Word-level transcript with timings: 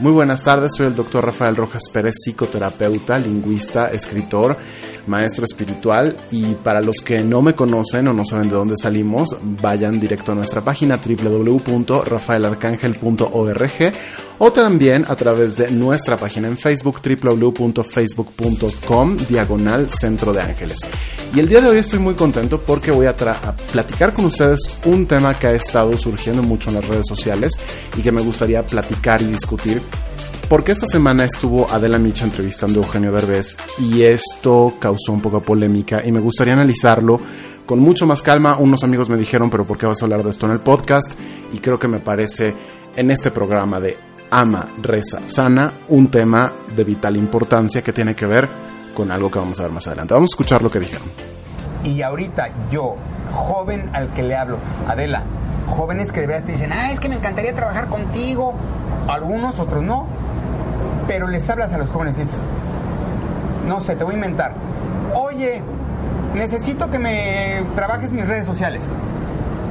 Muy 0.00 0.12
buenas 0.12 0.42
tardes, 0.42 0.72
soy 0.74 0.86
el 0.86 0.94
doctor 0.94 1.26
Rafael 1.26 1.54
Rojas 1.54 1.82
Pérez, 1.92 2.14
psicoterapeuta, 2.24 3.18
lingüista, 3.18 3.90
escritor, 3.90 4.56
maestro 5.06 5.44
espiritual 5.44 6.16
y 6.30 6.54
para 6.54 6.80
los 6.80 7.02
que 7.02 7.22
no 7.22 7.42
me 7.42 7.54
conocen 7.54 8.08
o 8.08 8.14
no 8.14 8.24
saben 8.24 8.48
de 8.48 8.54
dónde 8.54 8.76
salimos, 8.80 9.36
vayan 9.42 10.00
directo 10.00 10.32
a 10.32 10.36
nuestra 10.36 10.62
página 10.62 10.96
www.rafaelarcangel.org 10.96 13.92
o 14.42 14.50
también 14.50 15.04
a 15.06 15.14
través 15.16 15.58
de 15.58 15.70
nuestra 15.70 16.16
página 16.16 16.48
en 16.48 16.56
Facebook 16.56 17.02
www.facebook.com 17.04 19.16
diagonal 19.28 19.90
Centro 19.90 20.32
de 20.32 20.40
Ángeles. 20.40 20.78
Y 21.34 21.40
el 21.40 21.48
día 21.48 21.60
de 21.60 21.68
hoy 21.68 21.76
estoy 21.76 21.98
muy 21.98 22.14
contento 22.14 22.62
porque 22.62 22.90
voy 22.90 23.04
a, 23.04 23.10
a, 23.10 23.56
platicar 23.70 24.14
con 24.14 24.24
ustedes 24.24 24.60
un 24.86 25.06
tema 25.06 25.38
que 25.38 25.48
ha 25.48 25.52
estado 25.52 25.92
surgiendo 25.98 26.42
mucho 26.42 26.70
en 26.70 26.76
las 26.76 26.88
redes 26.88 27.04
sociales 27.06 27.52
y 27.96 28.00
que 28.00 28.10
me 28.10 28.22
gustaría 28.22 28.64
platicar 28.64 29.20
y 29.20 29.26
discutir 29.26 29.82
porque 30.48 30.72
esta 30.72 30.86
semana 30.86 31.26
estuvo 31.26 31.70
Adela 31.70 31.98
Micha 31.98 32.24
entrevistando 32.24 32.80
a 32.80 32.84
Eugenio 32.84 33.12
Derbez 33.12 33.58
y 33.78 34.00
esto 34.02 34.76
causó 34.80 35.12
un 35.12 35.20
poco 35.20 35.40
de 35.40 35.46
polémica 35.46 36.02
y 36.04 36.12
me 36.12 36.20
gustaría 36.20 36.54
analizarlo 36.54 37.20
con 37.66 37.78
mucho 37.78 38.06
más 38.06 38.22
calma. 38.22 38.56
Unos 38.56 38.84
amigos 38.84 39.10
me 39.10 39.18
dijeron, 39.18 39.50
pero 39.50 39.66
¿por 39.66 39.76
qué 39.76 39.84
vas 39.84 40.00
a 40.00 40.06
hablar 40.06 40.24
de 40.24 40.30
esto 40.30 40.46
en 40.46 40.52
el 40.52 40.60
podcast? 40.60 41.12
Y 41.52 41.58
creo 41.58 41.78
que 41.78 41.88
me 41.88 42.00
parece 42.00 42.54
en 42.96 43.10
este 43.10 43.30
programa 43.30 43.78
de 43.78 44.09
Ama, 44.30 44.66
Reza, 44.80 45.20
Sana, 45.26 45.72
un 45.88 46.10
tema 46.10 46.52
de 46.74 46.84
vital 46.84 47.16
importancia 47.16 47.82
que 47.82 47.92
tiene 47.92 48.14
que 48.14 48.26
ver 48.26 48.48
con 48.94 49.10
algo 49.10 49.30
que 49.30 49.38
vamos 49.38 49.58
a 49.58 49.64
ver 49.64 49.72
más 49.72 49.86
adelante. 49.88 50.14
Vamos 50.14 50.30
a 50.30 50.32
escuchar 50.32 50.62
lo 50.62 50.70
que 50.70 50.78
dijeron. 50.78 51.08
Y 51.84 52.02
ahorita 52.02 52.48
yo, 52.70 52.94
joven 53.32 53.90
al 53.92 54.12
que 54.12 54.22
le 54.22 54.36
hablo, 54.36 54.58
Adela, 54.86 55.24
jóvenes 55.66 56.12
que 56.12 56.20
de 56.20 56.26
verdad 56.28 56.46
te 56.46 56.52
dicen, 56.52 56.72
ah, 56.72 56.92
es 56.92 57.00
que 57.00 57.08
me 57.08 57.16
encantaría 57.16 57.54
trabajar 57.54 57.88
contigo, 57.88 58.54
algunos, 59.08 59.58
otros 59.58 59.82
no, 59.82 60.06
pero 61.08 61.26
les 61.26 61.48
hablas 61.50 61.72
a 61.72 61.78
los 61.78 61.90
jóvenes 61.90 62.16
y 62.16 62.20
dices, 62.20 62.40
no 63.66 63.80
sé, 63.80 63.96
te 63.96 64.04
voy 64.04 64.12
a 64.12 64.16
inventar, 64.16 64.52
oye, 65.14 65.62
necesito 66.34 66.90
que 66.90 66.98
me 66.98 67.62
trabajes 67.74 68.12
mis 68.12 68.26
redes 68.26 68.46
sociales 68.46 68.94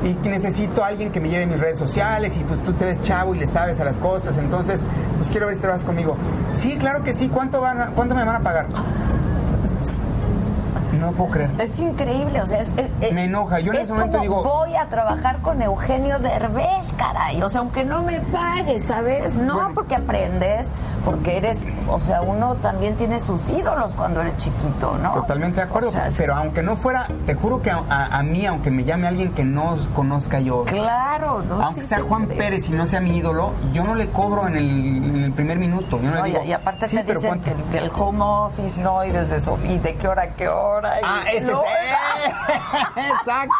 y 0.03 0.13
necesito 0.27 0.83
a 0.83 0.87
alguien 0.87 1.11
que 1.11 1.19
me 1.19 1.29
lleve 1.29 1.45
mis 1.45 1.59
redes 1.59 1.77
sociales 1.77 2.37
y 2.37 2.43
pues 2.43 2.63
tú 2.63 2.73
te 2.73 2.85
ves 2.85 3.01
chavo 3.01 3.35
y 3.35 3.39
le 3.39 3.47
sabes 3.47 3.79
a 3.79 3.85
las 3.85 3.97
cosas, 3.97 4.37
entonces 4.37 4.85
pues 5.17 5.29
quiero 5.29 5.47
ver 5.47 5.55
si 5.55 5.61
trabajas 5.61 5.83
conmigo. 5.83 6.15
Sí, 6.53 6.77
claro 6.77 7.03
que 7.03 7.13
sí, 7.13 7.29
¿cuánto, 7.29 7.61
van 7.61 7.81
a, 7.81 7.87
cuánto 7.87 8.15
me 8.15 8.23
van 8.23 8.35
a 8.35 8.39
pagar? 8.39 8.67
No 10.99 11.11
puedo 11.13 11.31
creer. 11.31 11.49
Es 11.59 11.79
increíble, 11.79 12.41
o 12.41 12.47
sea, 12.47 12.59
es, 12.61 12.73
es, 12.99 13.13
me 13.13 13.25
enoja. 13.25 13.59
Yo 13.59 13.71
en 13.71 13.77
es 13.77 13.83
ese 13.85 13.93
momento 13.93 14.17
como 14.17 14.23
digo, 14.23 14.43
voy 14.43 14.75
a 14.75 14.89
trabajar 14.89 15.39
con 15.41 15.61
Eugenio 15.61 16.19
Derbez, 16.19 16.93
caray. 16.97 17.41
O 17.41 17.49
sea, 17.49 17.61
aunque 17.61 17.85
no 17.85 18.01
me 18.01 18.19
pagues, 18.19 18.85
¿sabes? 18.85 19.35
No 19.35 19.53
Bueno. 19.53 19.71
porque 19.75 19.95
aprendes, 19.95 20.71
porque 21.11 21.37
eres, 21.37 21.65
o 21.87 21.99
sea, 21.99 22.21
uno 22.21 22.55
también 22.55 22.95
tiene 22.95 23.19
sus 23.19 23.49
ídolos 23.49 23.93
cuando 23.93 24.21
eres 24.21 24.37
chiquito, 24.37 24.97
¿no? 25.01 25.11
Totalmente 25.11 25.57
de 25.57 25.63
acuerdo, 25.63 25.89
O 25.89 25.91
sea, 25.91 26.09
pero 26.17 26.35
aunque 26.35 26.61
no 26.63 26.75
fuera, 26.75 27.07
te 27.25 27.35
juro 27.35 27.61
que 27.61 27.71
a, 27.71 27.83
a- 27.89 28.17
a 28.19 28.23
mí, 28.23 28.45
aunque 28.45 28.71
me 28.71 28.83
llame 28.83 29.07
alguien 29.07 29.31
que 29.33 29.43
no 29.45 29.77
conozca 29.95 30.39
yo, 30.39 30.63
Claro, 30.65 31.43
¿no? 31.47 31.61
aunque 31.63 31.81
Sí, 31.83 31.89
sea 31.89 31.99
Juan 32.01 32.25
creo. 32.25 32.37
Pérez 32.37 32.69
y 32.69 32.71
no 32.73 32.87
sea 32.87 33.01
mi 33.01 33.17
ídolo, 33.17 33.51
yo 33.73 33.83
no 33.83 33.95
le 33.95 34.09
cobro 34.09 34.47
en 34.47 34.55
el, 34.57 34.67
en 35.15 35.23
el 35.25 35.31
primer 35.31 35.57
minuto. 35.57 35.99
Yo 36.01 36.09
no, 36.11 36.17
No, 36.17 36.23
le 36.23 36.29
y, 36.29 36.31
digo, 36.33 36.43
y 36.45 36.53
aparte 36.53 36.87
sí, 36.87 36.97
te 36.97 37.03
pero 37.03 37.19
dicen 37.19 37.29
¿cuánto? 37.41 37.45
que, 37.45 37.51
el- 37.51 37.63
que 37.69 37.77
el 37.77 37.91
home 37.95 38.23
office, 38.23 38.81
¿no? 38.81 39.03
Y 39.05 39.09
desde 39.11 39.37
eso, 39.37 39.57
y 39.63 39.77
de 39.77 39.95
qué 39.95 40.07
hora 40.07 40.23
a 40.23 40.27
qué 40.29 40.47
hora. 40.47 40.99
y- 40.99 41.03
Ah, 41.05 41.23
ese 41.33 41.51
no, 41.51 41.61
es. 41.61 42.29
Exacto. 43.19 43.53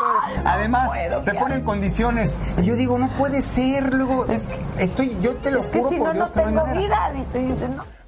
Además, 0.45 0.87
puedo, 0.89 1.21
te 1.21 1.33
ponen 1.35 1.61
condiciones. 1.63 2.37
Y 2.57 2.65
yo 2.65 2.75
digo, 2.75 2.97
no 2.97 3.09
puede 3.09 3.41
ser. 3.41 3.93
Luego, 3.93 4.25
Es 4.27 4.43
estoy, 4.77 5.17
yo 5.21 5.35
te 5.37 5.51
lo 5.51 5.59
Es 5.59 5.67
que 5.67 5.79
juro 5.79 5.89
si 5.89 5.95
por 5.97 6.07
no, 6.07 6.13
Dios 6.13 6.27
no 6.29 6.33
que 6.33 6.39
no 6.41 6.45
hay 6.47 6.53
tengo 6.53 6.65
manera. 6.67 7.09
vida. 7.09 7.25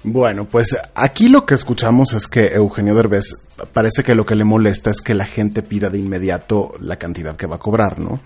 Bueno, 0.04 0.48
pues 0.48 0.76
aquí 0.94 1.28
lo 1.28 1.46
que 1.46 1.54
escuchamos 1.54 2.12
es 2.12 2.26
que 2.26 2.46
Eugenio 2.46 2.94
Derbez 2.94 3.36
parece 3.72 4.02
que 4.02 4.16
lo 4.16 4.26
que 4.26 4.34
le 4.34 4.44
molesta 4.44 4.90
es 4.90 5.00
que 5.00 5.14
la 5.14 5.26
gente 5.26 5.62
pida 5.62 5.90
de 5.90 5.98
inmediato 5.98 6.74
la 6.80 6.96
cantidad 6.96 7.36
que 7.36 7.46
va 7.46 7.56
a 7.56 7.60
cobrar, 7.60 8.00
¿no? 8.00 8.20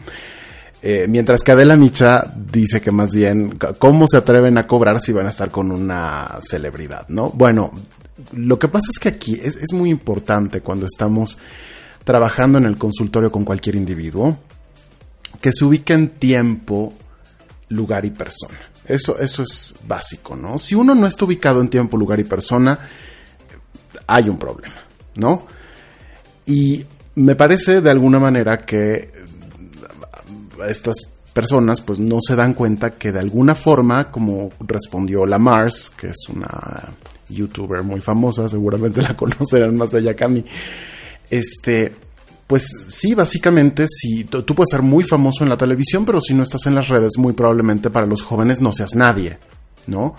Eh, 0.82 1.06
mientras 1.08 1.42
que 1.42 1.52
Adela 1.52 1.76
Micha 1.76 2.32
dice 2.34 2.80
que 2.80 2.90
más 2.90 3.14
bien, 3.14 3.58
¿cómo 3.78 4.06
se 4.08 4.16
atreven 4.16 4.56
a 4.56 4.66
cobrar 4.66 5.00
si 5.00 5.12
van 5.12 5.26
a 5.26 5.30
estar 5.30 5.50
con 5.50 5.70
una 5.70 6.38
celebridad, 6.42 7.08
no? 7.08 7.30
Bueno, 7.30 7.72
lo 8.32 8.58
que 8.58 8.68
pasa 8.68 8.86
es 8.90 8.98
que 8.98 9.10
aquí 9.10 9.34
es, 9.34 9.56
es 9.56 9.72
muy 9.72 9.90
importante 9.90 10.60
cuando 10.60 10.86
estamos 10.86 11.38
trabajando 12.04 12.56
en 12.56 12.64
el 12.64 12.78
consultorio 12.78 13.30
con 13.30 13.44
cualquier 13.44 13.74
individuo 13.74 14.38
que 15.40 15.50
se 15.52 15.64
ubique 15.64 15.92
en 15.92 16.08
tiempo, 16.08 16.94
lugar 17.68 18.04
y 18.04 18.10
persona. 18.10 18.58
Eso, 18.86 19.18
eso 19.18 19.42
es 19.42 19.74
básico, 19.86 20.36
¿no? 20.36 20.58
Si 20.58 20.74
uno 20.74 20.94
no 20.94 21.06
está 21.06 21.24
ubicado 21.24 21.60
en 21.60 21.68
tiempo, 21.68 21.96
lugar 21.96 22.20
y 22.20 22.24
persona, 22.24 22.78
hay 24.06 24.28
un 24.28 24.38
problema, 24.38 24.76
¿no? 25.16 25.46
Y 26.46 26.84
me 27.16 27.34
parece 27.34 27.80
de 27.80 27.90
alguna 27.90 28.18
manera 28.18 28.58
que 28.58 28.94
eh, 28.94 29.10
estas 30.68 31.16
personas 31.32 31.80
pues 31.80 31.98
no 31.98 32.18
se 32.20 32.36
dan 32.36 32.54
cuenta 32.54 32.92
que 32.92 33.12
de 33.12 33.18
alguna 33.18 33.54
forma, 33.54 34.10
como 34.10 34.50
respondió 34.60 35.26
la 35.26 35.38
Mars, 35.38 35.90
que 35.94 36.08
es 36.08 36.28
una 36.28 36.94
youtuber 37.28 37.82
muy 37.82 38.00
famosa, 38.00 38.48
seguramente 38.48 39.02
la 39.02 39.16
conocerán 39.16 39.76
más 39.76 39.92
allá 39.94 40.14
que 40.14 40.24
a 40.24 40.28
mí, 40.28 40.44
este, 41.28 41.94
pues 42.46 42.68
sí, 42.88 43.14
básicamente, 43.14 43.86
si 43.88 44.24
tú 44.24 44.42
tú 44.42 44.54
puedes 44.54 44.70
ser 44.70 44.82
muy 44.82 45.02
famoso 45.04 45.42
en 45.42 45.48
la 45.50 45.56
televisión, 45.56 46.04
pero 46.04 46.20
si 46.20 46.32
no 46.34 46.42
estás 46.44 46.66
en 46.66 46.74
las 46.74 46.88
redes, 46.88 47.12
muy 47.18 47.32
probablemente 47.32 47.90
para 47.90 48.06
los 48.06 48.22
jóvenes 48.22 48.60
no 48.60 48.72
seas 48.72 48.94
nadie, 48.94 49.38
¿no? 49.88 50.14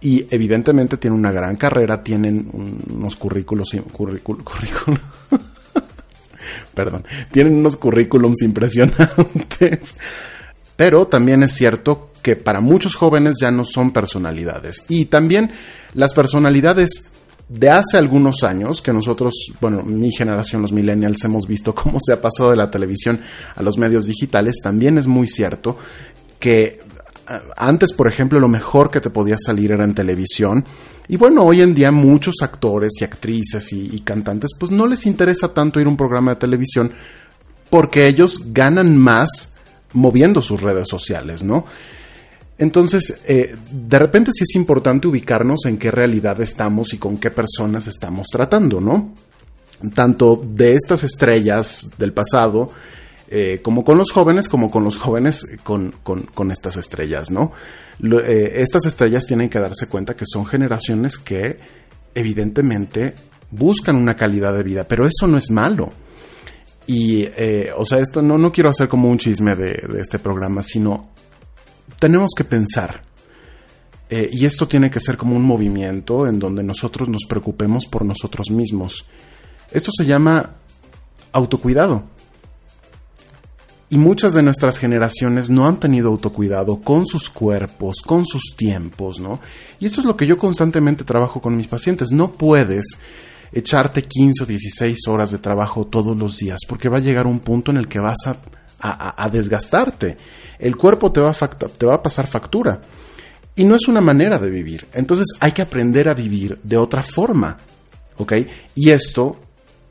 Y 0.00 0.26
evidentemente 0.30 0.96
tienen 0.96 1.18
una 1.18 1.32
gran 1.32 1.56
carrera, 1.56 2.02
tienen 2.02 2.48
un- 2.52 2.82
unos 2.98 3.16
currículos, 3.16 3.68
currícul- 3.72 4.42
currículos, 4.44 5.00
perdón, 6.74 7.04
tienen 7.30 7.54
unos 7.56 7.76
currículums 7.76 8.42
impresionantes, 8.42 9.96
pero 10.76 11.06
también 11.06 11.42
es 11.42 11.52
cierto 11.54 12.10
que 12.22 12.36
para 12.36 12.60
muchos 12.60 12.94
jóvenes 12.94 13.34
ya 13.40 13.50
no 13.50 13.64
son 13.66 13.90
personalidades. 13.92 14.84
Y 14.88 15.06
también 15.06 15.50
las 15.94 16.14
personalidades 16.14 17.10
de 17.52 17.68
hace 17.68 17.98
algunos 17.98 18.42
años, 18.44 18.80
que 18.80 18.92
nosotros, 18.92 19.34
bueno, 19.60 19.82
mi 19.82 20.10
generación, 20.10 20.62
los 20.62 20.72
millennials, 20.72 21.22
hemos 21.24 21.46
visto 21.46 21.74
cómo 21.74 21.98
se 22.04 22.12
ha 22.12 22.20
pasado 22.20 22.50
de 22.50 22.56
la 22.56 22.70
televisión 22.70 23.20
a 23.54 23.62
los 23.62 23.76
medios 23.76 24.06
digitales, 24.06 24.56
también 24.62 24.98
es 24.98 25.06
muy 25.06 25.28
cierto 25.28 25.76
que 26.38 26.80
ah, 27.26 27.40
antes, 27.56 27.92
por 27.92 28.08
ejemplo, 28.08 28.40
lo 28.40 28.48
mejor 28.48 28.90
que 28.90 29.00
te 29.00 29.10
podía 29.10 29.36
salir 29.38 29.72
era 29.72 29.84
en 29.84 29.94
televisión. 29.94 30.64
Y 31.08 31.16
bueno, 31.16 31.44
hoy 31.44 31.60
en 31.60 31.74
día 31.74 31.90
muchos 31.90 32.36
actores 32.42 32.92
y 33.00 33.04
actrices 33.04 33.72
y, 33.72 33.90
y 33.92 34.00
cantantes, 34.00 34.52
pues 34.58 34.72
no 34.72 34.86
les 34.86 35.04
interesa 35.04 35.52
tanto 35.52 35.78
ir 35.80 35.86
a 35.86 35.90
un 35.90 35.96
programa 35.96 36.32
de 36.32 36.40
televisión 36.40 36.92
porque 37.68 38.06
ellos 38.06 38.52
ganan 38.52 38.96
más 38.96 39.54
moviendo 39.92 40.40
sus 40.40 40.60
redes 40.60 40.88
sociales, 40.88 41.42
¿no? 41.42 41.66
Entonces, 42.62 43.22
eh, 43.26 43.56
de 43.72 43.98
repente 43.98 44.30
sí 44.32 44.44
es 44.44 44.54
importante 44.54 45.08
ubicarnos 45.08 45.66
en 45.66 45.78
qué 45.78 45.90
realidad 45.90 46.40
estamos 46.40 46.94
y 46.94 46.96
con 46.96 47.18
qué 47.18 47.32
personas 47.32 47.88
estamos 47.88 48.28
tratando, 48.28 48.80
¿no? 48.80 49.12
Tanto 49.94 50.36
de 50.36 50.74
estas 50.74 51.02
estrellas 51.02 51.90
del 51.98 52.12
pasado, 52.12 52.70
eh, 53.26 53.58
como 53.64 53.82
con 53.82 53.98
los 53.98 54.12
jóvenes, 54.12 54.48
como 54.48 54.70
con 54.70 54.84
los 54.84 54.96
jóvenes 54.96 55.44
con, 55.64 55.92
con- 56.04 56.52
estas 56.52 56.76
estrellas, 56.76 57.32
¿no? 57.32 57.50
Eh, 58.00 58.52
estas 58.58 58.86
estrellas 58.86 59.26
tienen 59.26 59.50
que 59.50 59.58
darse 59.58 59.88
cuenta 59.88 60.14
que 60.14 60.24
son 60.24 60.46
generaciones 60.46 61.18
que 61.18 61.58
evidentemente 62.14 63.14
buscan 63.50 63.96
una 63.96 64.14
calidad 64.14 64.54
de 64.56 64.62
vida, 64.62 64.86
pero 64.86 65.04
eso 65.04 65.26
no 65.26 65.36
es 65.36 65.50
malo. 65.50 65.90
Y, 66.86 67.26
o 67.76 67.84
sea, 67.84 67.98
esto 67.98 68.22
no, 68.22 68.38
no 68.38 68.52
quiero 68.52 68.70
hacer 68.70 68.86
como 68.88 69.08
un 69.08 69.18
chisme 69.18 69.56
de, 69.56 69.72
de 69.88 70.00
este 70.00 70.20
programa, 70.20 70.62
sino 70.62 71.10
tenemos 72.02 72.32
que 72.36 72.42
pensar 72.42 73.02
Eh, 74.14 74.28
y 74.30 74.44
esto 74.44 74.68
tiene 74.68 74.90
que 74.90 75.00
ser 75.00 75.16
como 75.16 75.34
un 75.34 75.42
movimiento 75.42 76.26
en 76.26 76.38
donde 76.38 76.62
nosotros 76.62 77.08
nos 77.08 77.24
preocupemos 77.26 77.86
por 77.86 78.04
nosotros 78.04 78.50
mismos. 78.50 79.06
Esto 79.70 79.90
se 79.96 80.04
llama 80.04 80.50
autocuidado. 81.32 82.02
Y 83.88 83.96
muchas 83.96 84.34
de 84.34 84.42
nuestras 84.42 84.76
generaciones 84.76 85.48
no 85.48 85.66
han 85.66 85.80
tenido 85.80 86.10
autocuidado 86.10 86.82
con 86.82 87.06
sus 87.06 87.30
cuerpos, 87.30 88.02
con 88.04 88.26
sus 88.26 88.54
tiempos, 88.54 89.18
¿no? 89.18 89.40
Y 89.80 89.86
esto 89.86 90.02
es 90.02 90.06
lo 90.06 90.14
que 90.14 90.26
yo 90.26 90.36
constantemente 90.36 91.04
trabajo 91.04 91.40
con 91.40 91.56
mis 91.56 91.68
pacientes. 91.68 92.10
No 92.10 92.32
puedes 92.32 92.84
echarte 93.50 94.02
15 94.02 94.42
o 94.42 94.46
16 94.46 95.08
horas 95.08 95.30
de 95.30 95.38
trabajo 95.38 95.86
todos 95.86 96.14
los 96.18 96.36
días, 96.36 96.58
porque 96.68 96.90
va 96.90 96.98
a 96.98 97.06
llegar 97.06 97.26
un 97.26 97.40
punto 97.40 97.70
en 97.70 97.78
el 97.78 97.88
que 97.88 97.98
vas 97.98 98.26
a, 98.26 98.36
desgastarte. 99.30 100.16
El 100.58 100.76
cuerpo 100.76 101.12
te 101.12 101.20
va, 101.20 101.30
a 101.30 101.48
te 101.48 101.86
va 101.86 101.94
a 101.94 102.02
pasar 102.02 102.26
factura. 102.26 102.80
Y 103.54 103.64
no 103.64 103.76
es 103.76 103.88
una 103.88 104.00
manera 104.00 104.38
de 104.38 104.50
vivir. 104.50 104.88
Entonces 104.92 105.26
hay 105.40 105.52
que 105.52 105.62
aprender 105.62 106.08
a 106.08 106.14
vivir 106.14 106.58
de 106.62 106.76
otra 106.76 107.02
forma. 107.02 107.58
¿Ok? 108.16 108.34
Y 108.74 108.90
esto 108.90 109.38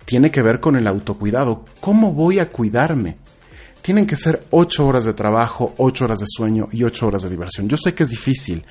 tiene 0.05 0.31
que 0.31 0.41
ver 0.41 0.59
con 0.59 0.75
el 0.75 0.87
autocuidado. 0.87 1.65
¿Cómo 1.79 2.13
voy 2.13 2.39
a 2.39 2.49
cuidarme? 2.49 3.17
tienen 3.81 4.05
que 4.05 4.15
ser 4.15 4.45
ocho 4.51 4.87
horas 4.87 5.05
de 5.05 5.13
trabajo, 5.13 5.73
ocho 5.77 6.05
horas 6.05 6.19
de 6.19 6.27
sueño 6.29 6.69
y 6.71 6.83
ocho 6.83 7.07
horas 7.07 7.23
de 7.23 7.29
diversión. 7.29 7.67
Yo 7.67 7.77
sé 7.77 7.93
que 7.93 8.03
es 8.03 8.09
difícil, 8.09 8.63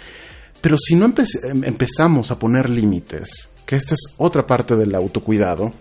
pero 0.60 0.76
si 0.78 0.94
no 0.94 1.06
em, 1.06 1.64
empezamos 1.64 2.30
a 2.30 2.38
poner 2.38 2.70
límites, 2.70 3.50
que 3.66 3.76
esta 3.76 3.94
es 3.94 4.14
otra 4.18 4.46
parte 4.46 4.76
del 4.76 4.94
autocuidado, 4.94 5.72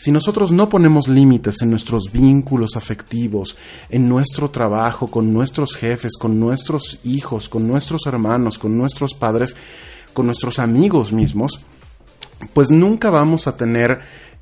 si 0.00 0.10
nosotros 0.10 0.50
no 0.50 0.70
ponemos 0.70 1.08
límites 1.08 1.60
en 1.60 1.68
nuestros 1.68 2.04
vínculos 2.10 2.74
afectivos, 2.74 3.58
en 3.90 4.08
nuestro 4.08 4.48
trabajo, 4.50 5.08
con 5.08 5.30
nuestros 5.30 5.76
jefes, 5.76 6.12
con 6.18 6.40
nuestros 6.40 7.00
hijos, 7.04 7.50
con 7.50 7.68
nuestros 7.68 8.06
hermanos, 8.06 8.58
con 8.58 8.78
nuestros 8.78 9.12
padres, 9.12 9.54
con 10.14 10.24
nuestros 10.24 10.58
amigos 10.58 11.12
mismos, 11.12 11.60
pues 12.54 12.70
nunca 12.70 13.10
vamos 13.10 13.46
a 13.46 13.58
tener 13.58 14.00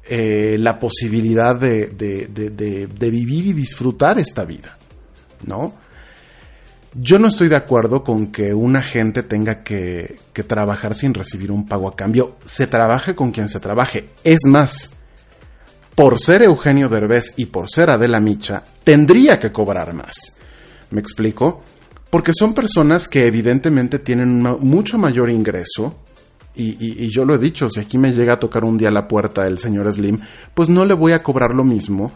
eh, 0.08 0.58
la 0.60 0.78
posibilidad 0.78 1.56
de, 1.56 2.88
vivir 3.00 3.46
y 3.46 3.52
disfrutar 3.52 4.20
esta 4.20 4.44
vida, 4.44 4.78
¿no? 5.44 5.74
Yo 6.94 7.18
no 7.18 7.26
estoy 7.26 7.48
de 7.48 7.56
acuerdo 7.56 8.04
con 8.04 8.28
que 8.28 8.54
una 8.54 8.80
gente 8.80 9.24
tenga 9.24 9.64
que, 9.64 10.20
que, 10.32 10.44
trabajar 10.44 10.94
sin 10.94 11.14
recibir 11.14 11.50
un 11.50 11.66
pago 11.66 11.88
a 11.88 11.96
cambio. 11.96 12.36
Se 12.44 12.68
trabaje 12.68 13.16
con 13.16 13.32
quien 13.32 13.48
se 13.48 13.58
trabaje. 13.58 14.10
Es 14.22 14.46
más, 14.46 14.90
por 15.98 16.20
ser 16.20 16.42
Eugenio 16.42 16.88
Derbez 16.88 17.34
y 17.38 17.46
por 17.46 17.68
ser 17.68 17.90
Adela 17.90 18.20
Micha, 18.20 18.62
tendría 18.84 19.40
que 19.40 19.50
cobrar 19.50 19.94
más. 19.94 20.36
¿Me 20.90 21.00
explico? 21.00 21.64
Porque 22.08 22.30
son 22.32 22.54
personas 22.54 23.08
que 23.08 23.26
evidentemente 23.26 23.98
tienen 23.98 24.40
mucho 24.60 24.96
mayor 24.96 25.28
ingreso, 25.28 25.96
y, 26.54 27.08
yo 27.08 27.24
lo 27.24 27.34
he 27.34 27.38
dicho, 27.38 27.68
si 27.68 27.80
aquí 27.80 27.98
me 27.98 28.12
llega 28.12 28.34
a 28.34 28.38
tocar 28.38 28.64
un 28.64 28.78
día 28.78 28.92
la 28.92 29.08
puerta 29.08 29.44
el 29.48 29.58
señor 29.58 29.92
Slim, 29.92 30.20
pues 30.54 30.68
no 30.68 30.84
le 30.84 30.94
voy 30.94 31.10
a 31.10 31.22
cobrar 31.24 31.52
lo 31.52 31.64
mismo 31.64 32.12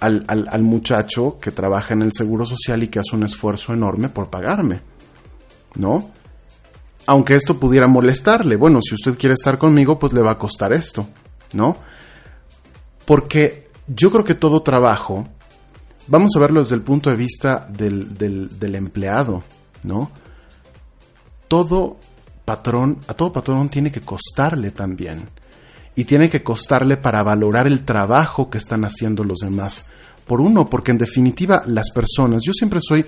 al, 0.00 0.62
muchacho 0.62 1.38
que 1.40 1.52
trabaja 1.52 1.94
en 1.94 2.02
el 2.02 2.12
Seguro 2.12 2.44
Social 2.44 2.82
y 2.82 2.88
que 2.88 2.98
hace 2.98 3.14
un 3.14 3.22
esfuerzo 3.22 3.72
enorme 3.72 4.08
por 4.08 4.28
pagarme. 4.28 4.82
¿No? 5.76 6.10
Aunque 7.06 7.36
esto 7.36 7.60
pudiera 7.60 7.86
molestarle. 7.86 8.56
Bueno, 8.56 8.80
si 8.82 8.96
usted 8.96 9.16
quiere 9.16 9.34
estar 9.34 9.56
conmigo, 9.56 10.00
pues 10.00 10.12
le 10.12 10.20
va 10.20 10.32
a 10.32 10.38
costar 10.38 10.72
esto. 10.72 11.06
¿No? 11.52 11.76
Porque 13.10 13.66
yo 13.88 14.12
creo 14.12 14.22
que 14.22 14.36
todo 14.36 14.62
trabajo, 14.62 15.26
vamos 16.06 16.30
a 16.36 16.38
verlo 16.38 16.60
desde 16.60 16.76
el 16.76 16.82
punto 16.82 17.10
de 17.10 17.16
vista 17.16 17.66
del, 17.68 18.74
empleado, 18.76 19.42
¿no? 19.82 20.12
Todo 21.48 21.96
patrón, 22.44 22.98
a 23.08 23.14
todo 23.14 23.32
patrón 23.32 23.68
tiene 23.68 23.90
que 23.90 24.00
costarle 24.00 24.70
también. 24.70 25.24
Y 25.96 26.04
tiene 26.04 26.30
que 26.30 26.44
costarle 26.44 26.98
para 26.98 27.24
valorar 27.24 27.66
el 27.66 27.84
trabajo 27.84 28.48
que 28.48 28.58
están 28.58 28.84
haciendo 28.84 29.24
los 29.24 29.38
demás. 29.38 29.86
Por 30.24 30.40
uno, 30.40 30.70
porque 30.70 30.92
en 30.92 30.98
definitiva 30.98 31.64
las 31.66 31.90
personas, 31.90 32.44
yo 32.44 32.52
siempre 32.52 32.78
soy, 32.80 33.04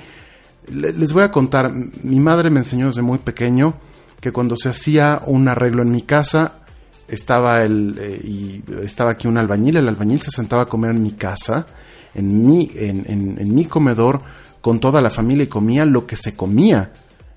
les 0.67 1.13
voy 1.13 1.23
a 1.23 1.31
contar, 1.31 1.73
mi 1.73 2.19
madre 2.19 2.51
me 2.51 2.59
enseñó 2.59 2.89
desde 2.89 3.03
muy 3.03 3.19
pequeño 3.19 3.75
que 4.21 4.33
cuando 4.33 4.57
se 4.57 4.69
hacía 4.69 5.23
un 5.27 5.47
arreglo 5.47 5.81
en 5.83 5.93
mi 5.93 6.03
casa, 6.03 6.62
estaba 7.09 7.63
el, 7.63 7.97
eh, 8.01 8.21
y 8.25 8.65
estaba 8.83 9.11
aquí 9.11 9.29
un 9.29 9.39
albañil, 9.39 9.77
el 9.77 9.89
albañil 9.89 10.21
se 10.21 10.31
sentaba 10.31 10.63
a 10.63 10.67
comer 10.67 10.93
en 10.93 11.03
mi 11.03 11.13
casa, 11.13 11.67
en 12.15 12.47
mi, 12.47 12.71
en 12.75 13.55
mi 13.55 13.65
comedor, 13.65 14.23
con 14.61 14.79
toda 14.81 15.01
la 15.01 15.11
familia 15.11 15.45
y 15.45 15.49
comía 15.49 15.85
lo 15.85 16.07
que 16.07 16.17
se 16.17 16.35
comía 16.35 16.93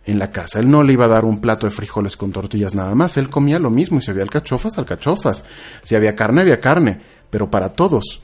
en 0.05 0.19
la 0.19 0.31
casa. 0.31 0.59
Él 0.59 0.69
no 0.69 0.83
le 0.83 0.93
iba 0.93 1.05
a 1.05 1.09
dar 1.09 1.25
un 1.25 1.39
plato 1.39 1.65
de 1.65 1.71
frijoles 1.71 2.15
con 2.15 2.31
tortillas 2.31 2.75
nada 2.75 2.95
más, 2.95 3.17
él 3.17 3.29
comía 3.29 3.59
lo 3.59 3.69
mismo 3.69 3.99
y 3.99 4.01
si 4.01 4.11
había 4.11 4.23
alcachofas, 4.23 4.77
alcachofas, 4.77 5.43
si 5.83 5.95
había 5.95 6.15
carne, 6.15 6.41
había 6.41 6.61
carne, 6.61 7.01
pero 7.29 7.49
para 7.49 7.73
todos. 7.73 8.21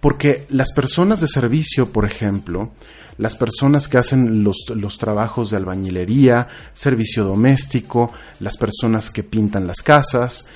Porque 0.00 0.46
las 0.48 0.72
personas 0.72 1.20
de 1.20 1.28
servicio, 1.28 1.92
por 1.92 2.04
ejemplo, 2.04 2.70
las 3.18 3.36
personas 3.36 3.86
que 3.86 3.98
hacen 3.98 4.42
los, 4.42 4.64
los, 4.74 4.96
trabajos 4.96 5.50
de 5.50 5.58
albañilería, 5.58 6.48
servicio 6.72 7.24
doméstico, 7.24 8.12
las 8.40 8.56
personas 8.56 9.10
que 9.10 9.22
pintan 9.22 9.66
las 9.66 9.82
casas, 9.82 10.46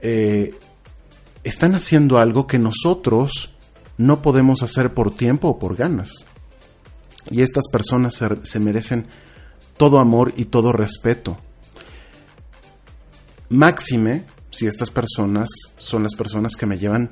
eh, 0.00 0.54
están 1.42 1.74
haciendo 1.74 2.18
algo 2.18 2.46
que 2.46 2.60
nosotros 2.60 3.52
no 3.96 4.22
podemos 4.22 4.62
hacer 4.62 4.94
por 4.94 5.10
tiempo 5.16 5.48
o 5.48 5.58
por 5.58 5.74
ganas. 5.74 6.24
Y 7.30 7.42
estas 7.42 7.66
personas 7.66 8.14
se, 8.14 8.28
se 8.44 8.60
merecen 8.60 9.06
todo 9.76 9.98
amor 9.98 10.32
y 10.36 10.46
todo 10.46 10.72
respeto. 10.72 11.36
Máxime 13.48 14.24
si 14.50 14.66
estas 14.66 14.90
personas 14.90 15.48
son 15.78 16.04
las 16.04 16.14
personas 16.14 16.54
que 16.54 16.66
me 16.66 16.78
llevan 16.78 17.10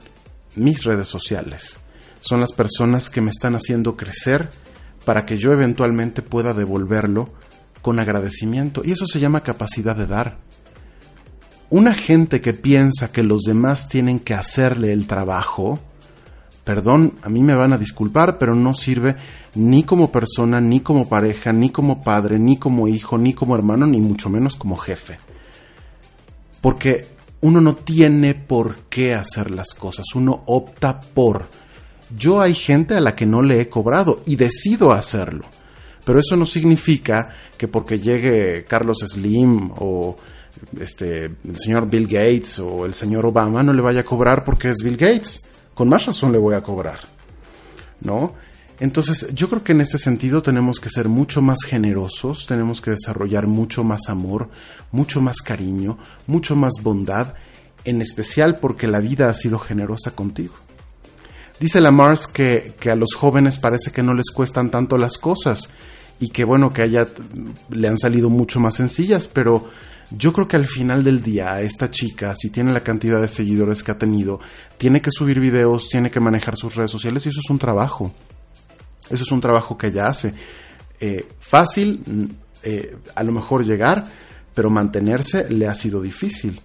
mis 0.56 0.84
redes 0.84 1.08
sociales, 1.08 1.78
son 2.20 2.40
las 2.40 2.52
personas 2.52 3.10
que 3.10 3.20
me 3.20 3.30
están 3.30 3.54
haciendo 3.54 3.96
crecer 3.96 4.48
para 5.04 5.24
que 5.24 5.38
yo 5.38 5.52
eventualmente 5.52 6.22
pueda 6.22 6.52
devolverlo 6.52 7.30
con 7.82 8.00
agradecimiento. 8.00 8.82
Y 8.84 8.92
eso 8.92 9.06
se 9.06 9.20
llama 9.20 9.42
capacidad 9.44 9.94
de 9.94 10.06
dar. 10.06 10.38
Una 11.70 11.94
gente 11.94 12.40
que 12.40 12.52
piensa 12.52 13.12
que 13.12 13.22
los 13.22 13.42
demás 13.42 13.88
tienen 13.88 14.18
que 14.18 14.34
hacerle 14.34 14.92
el 14.92 15.06
trabajo, 15.06 15.78
perdón, 16.64 17.14
a 17.22 17.28
mí 17.28 17.42
me 17.42 17.54
van 17.54 17.72
a 17.72 17.78
disculpar, 17.78 18.38
pero 18.38 18.54
no 18.54 18.74
sirve 18.74 19.16
ni 19.54 19.84
como 19.84 20.10
persona, 20.10 20.60
ni 20.60 20.80
como 20.80 21.08
pareja, 21.08 21.52
ni 21.52 21.70
como 21.70 22.02
padre, 22.02 22.38
ni 22.38 22.56
como 22.56 22.88
hijo, 22.88 23.18
ni 23.18 23.32
como 23.32 23.54
hermano, 23.54 23.86
ni 23.86 24.00
mucho 24.00 24.28
menos 24.28 24.56
como 24.56 24.76
jefe. 24.76 25.18
Porque 26.60 27.06
uno 27.40 27.60
no 27.60 27.76
tiene 27.76 28.34
por 28.34 28.80
qué 28.88 29.14
hacer 29.14 29.50
las 29.50 29.74
cosas, 29.74 30.06
uno 30.14 30.42
opta 30.46 31.00
por. 31.00 31.46
Yo 32.16 32.40
hay 32.40 32.54
gente 32.54 32.94
a 32.94 33.00
la 33.00 33.14
que 33.14 33.26
no 33.26 33.42
le 33.42 33.60
he 33.60 33.68
cobrado 33.68 34.22
y 34.26 34.36
decido 34.36 34.92
hacerlo. 34.92 35.44
Pero 36.04 36.20
eso 36.20 36.36
no 36.36 36.46
significa 36.46 37.34
que 37.58 37.68
porque 37.68 37.98
llegue 37.98 38.64
Carlos 38.64 38.98
Slim 39.06 39.72
o 39.78 40.16
este, 40.78 41.24
el 41.24 41.58
señor 41.58 41.88
Bill 41.88 42.06
Gates 42.06 42.60
o 42.60 42.86
el 42.86 42.94
señor 42.94 43.26
Obama 43.26 43.62
no 43.62 43.72
le 43.72 43.82
vaya 43.82 44.00
a 44.00 44.04
cobrar 44.04 44.44
porque 44.44 44.70
es 44.70 44.76
Bill 44.82 44.96
Gates. 44.96 45.46
Con 45.74 45.88
más 45.88 46.06
razón 46.06 46.32
le 46.32 46.38
voy 46.38 46.54
a 46.54 46.62
cobrar. 46.62 47.00
¿No? 48.00 48.34
Entonces, 48.78 49.28
yo 49.34 49.48
creo 49.48 49.64
que 49.64 49.72
en 49.72 49.80
este 49.80 49.98
sentido 49.98 50.42
tenemos 50.42 50.80
que 50.80 50.90
ser 50.90 51.08
mucho 51.08 51.40
más 51.40 51.58
generosos, 51.64 52.46
tenemos 52.46 52.80
que 52.80 52.90
desarrollar 52.90 53.46
mucho 53.46 53.84
más 53.84 54.08
amor, 54.08 54.50
mucho 54.92 55.20
más 55.20 55.38
cariño, 55.38 55.98
mucho 56.26 56.56
más 56.56 56.74
bondad, 56.82 57.34
en 57.84 58.02
especial 58.02 58.58
porque 58.58 58.86
la 58.86 59.00
vida 59.00 59.30
ha 59.30 59.34
sido 59.34 59.58
generosa 59.58 60.10
contigo. 60.10 60.54
Dice 61.58 61.80
la 61.80 61.90
Mars 61.90 62.26
que, 62.26 62.74
que 62.78 62.90
a 62.90 62.96
los 62.96 63.14
jóvenes 63.14 63.56
parece 63.56 63.92
que 63.92 64.02
no 64.02 64.12
les 64.12 64.30
cuestan 64.30 64.70
tanto 64.70 64.98
las 64.98 65.16
cosas 65.16 65.70
y 66.20 66.28
que 66.28 66.44
bueno, 66.44 66.72
que 66.72 66.84
ella 66.84 67.08
le 67.70 67.88
han 67.88 67.96
salido 67.96 68.28
mucho 68.28 68.60
más 68.60 68.74
sencillas, 68.74 69.26
pero 69.28 69.70
yo 70.10 70.34
creo 70.34 70.48
que 70.48 70.56
al 70.56 70.66
final 70.66 71.02
del 71.02 71.22
día 71.22 71.62
esta 71.62 71.90
chica, 71.90 72.34
si 72.36 72.50
tiene 72.50 72.72
la 72.72 72.84
cantidad 72.84 73.22
de 73.22 73.28
seguidores 73.28 73.82
que 73.82 73.92
ha 73.92 73.98
tenido, 73.98 74.38
tiene 74.76 75.00
que 75.00 75.10
subir 75.10 75.40
videos, 75.40 75.88
tiene 75.88 76.10
que 76.10 76.20
manejar 76.20 76.56
sus 76.56 76.74
redes 76.74 76.90
sociales 76.90 77.24
y 77.24 77.30
eso 77.30 77.40
es 77.42 77.50
un 77.50 77.58
trabajo. 77.58 78.12
Eso 79.10 79.22
es 79.22 79.32
un 79.32 79.40
trabajo 79.40 79.76
que 79.76 79.88
ella 79.88 80.08
hace. 80.08 80.34
Eh, 80.98 81.26
fácil, 81.38 82.00
mm, 82.04 82.24
eh, 82.62 82.96
a 83.14 83.22
lo 83.22 83.32
mejor 83.32 83.64
llegar, 83.64 84.04
pero 84.54 84.70
mantenerse 84.70 85.48
le 85.50 85.68
ha 85.68 85.74
sido 85.74 86.00
difícil, 86.00 86.60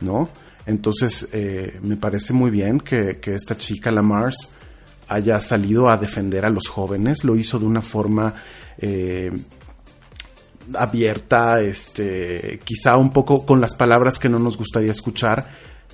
¿no? 0.00 0.30
Entonces, 0.64 1.28
eh, 1.32 1.78
me 1.82 1.96
parece 1.96 2.32
muy 2.32 2.50
bien 2.50 2.80
que, 2.80 3.18
esta 3.26 3.56
chica, 3.56 3.90
la 3.90 4.02
Mars, 4.02 4.48
haya 5.08 5.40
salido 5.40 5.88
a 5.88 5.96
defender 5.96 6.44
a 6.44 6.50
los 6.50 6.66
jóvenes. 6.66 7.22
Lo 7.22 7.36
hizo 7.36 7.58
de 7.58 7.66
una 7.66 7.82
forma 7.82 8.34
abierta, 10.74 11.60
este, 11.60 12.60
quizá 12.64 12.96
un 12.96 13.12
poco 13.12 13.46
con 13.46 13.60
las 13.60 13.74
palabras 13.74 14.18
que 14.18 14.28
no 14.28 14.40
nos 14.40 14.56
gustaría 14.56 14.90
escuchar, 14.90 15.48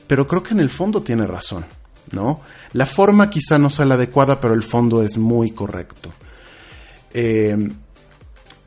pero 0.07 0.27
creo 0.27 0.43
que 0.43 0.55
en 0.55 0.61
el 0.61 0.71
fondo 0.71 1.03
tiene 1.03 1.27
razón. 1.27 1.65
¿No? 2.11 2.41
La 2.73 2.87
forma 2.87 3.31
quizá 3.31 3.59
no 3.59 3.71
sea 3.71 3.87
la 3.87 3.95
adecuada, 3.95 4.41
pero 4.41 4.55
el 4.55 4.63
fondo 4.63 5.03
es 5.03 5.17
muy 5.19 5.53
correcto. 5.53 6.13
Eh, 7.13 7.71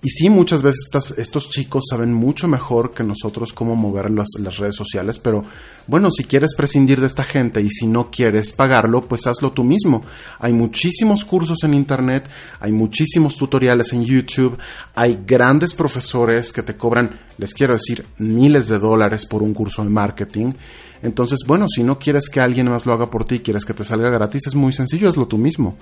Y 0.05 0.09
sí, 0.09 0.29
muchas 0.29 0.61
veces 0.61 0.81
estas, 0.85 1.17
estos 1.17 1.49
chicos 1.49 1.85
saben 1.89 2.13
mucho 2.13 2.47
mejor 2.47 2.91
que 2.91 3.03
nosotros 3.03 3.53
cómo 3.53 3.75
mover 3.75 4.11
las, 4.11 4.27
las, 4.37 4.57
redes 4.57 4.75
sociales, 4.75 5.17
pero 5.17 5.43
bueno, 5.87 6.11
si 6.11 6.25
quieres 6.25 6.53
prescindir 6.53 7.01
de 7.01 7.07
esta 7.07 7.23
gente 7.23 7.59
y 7.59 7.71
si 7.71 7.87
no 7.87 8.11
quieres 8.11 8.53
pagarlo, 8.53 9.07
pues 9.07 9.25
hazlo 9.25 9.51
tú 9.51 9.63
mismo. 9.63 10.05
Hay 10.37 10.53
muchísimos 10.53 11.25
cursos 11.25 11.63
en 11.63 11.73
Internet, 11.73 12.29
hay 12.59 12.71
muchísimos 12.71 13.35
tutoriales 13.35 13.93
en 13.93 14.05
YouTube, 14.05 14.59
hay 14.93 15.17
grandes 15.25 15.73
profesores 15.73 16.51
que 16.51 16.61
te 16.61 16.75
cobran, 16.77 17.19
les 17.39 17.55
quiero 17.55 17.73
decir, 17.73 18.05
miles 18.19 18.67
de 18.67 18.77
dólares 18.77 19.25
por 19.25 19.41
un 19.41 19.55
curso 19.55 19.83
de 19.83 19.89
marketing. 19.89 20.53
Entonces, 21.01 21.39
bueno, 21.47 21.65
si 21.67 21.81
no 21.81 21.97
quieres 21.97 22.29
que 22.29 22.41
alguien 22.41 22.69
más 22.69 22.85
lo 22.85 22.93
haga 22.93 23.09
por 23.09 23.25
ti, 23.25 23.39
quieres 23.39 23.65
que 23.65 23.73
te 23.73 23.83
salga 23.83 24.11
gratis, 24.11 24.45
es 24.45 24.53
muy 24.53 24.71
sencillo, 24.71 25.09
hazlo 25.09 25.27
tú 25.27 25.39
mismo, 25.39 25.75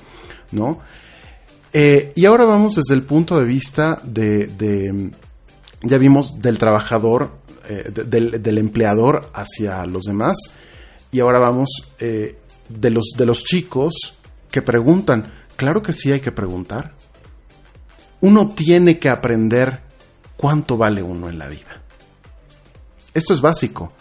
¿no? 0.53 0.79
Eh, 1.75 2.13
y 2.15 2.25
ahora 2.25 2.45
vamos 2.45 2.75
desde 2.75 2.93
el 2.93 3.01
punto 3.01 3.39
de 3.39 3.45
vista 3.45 3.99
de, 4.03 5.11
ya 5.81 5.97
vimos 5.97 6.39
del 6.39 6.59
trabajador, 6.59 7.31
eh, 7.67 7.91
del, 7.91 8.57
empleador 8.59 9.31
hacia 9.33 9.83
los 9.87 10.03
demás, 10.03 10.37
y 11.11 11.19
ahora 11.19 11.39
vamos 11.39 11.69
eh, 11.99 12.37
de, 12.69 12.89
los, 12.91 13.13
de 13.17 13.25
los 13.25 13.43
chicos 13.43 14.13
que 14.51 14.61
preguntan. 14.61 15.33
Claro 15.55 15.81
que 15.81 15.93
sí 15.93 16.11
hay 16.11 16.19
que 16.19 16.31
preguntar. 16.31 16.93
Uno 18.21 18.49
tiene 18.49 18.99
que 18.99 19.09
aprender 19.09 19.81
cuánto 20.37 20.77
vale 20.77 21.01
uno 21.01 21.27
en 21.27 21.39
la 21.39 21.47
vida. 21.47 21.81
Esto 23.15 23.33
es 23.33 23.41
básico. 23.41 23.93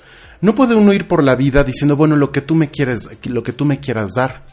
No 0.42 0.54
puede 0.54 0.74
uno 0.74 0.92
ir 0.92 1.08
por 1.08 1.22
la 1.22 1.36
vida 1.36 1.64
diciendo, 1.64 1.96
bueno, 1.96 2.16
lo 2.16 2.32
que 2.32 2.40
tú 2.42 2.54
me 2.54 2.70
quieres, 2.70 3.08
lo 3.24 3.42
que 3.42 3.52
tú 3.52 3.64
me 3.64 3.80
quieras 3.80 4.12
dar. 4.14 4.44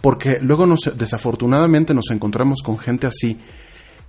Porque 0.00 0.38
luego 0.40 0.66
nos, 0.66 0.92
desafortunadamente 0.96 1.94
nos 1.94 2.10
encontramos 2.10 2.62
con 2.62 2.78
gente 2.78 3.06
así 3.06 3.38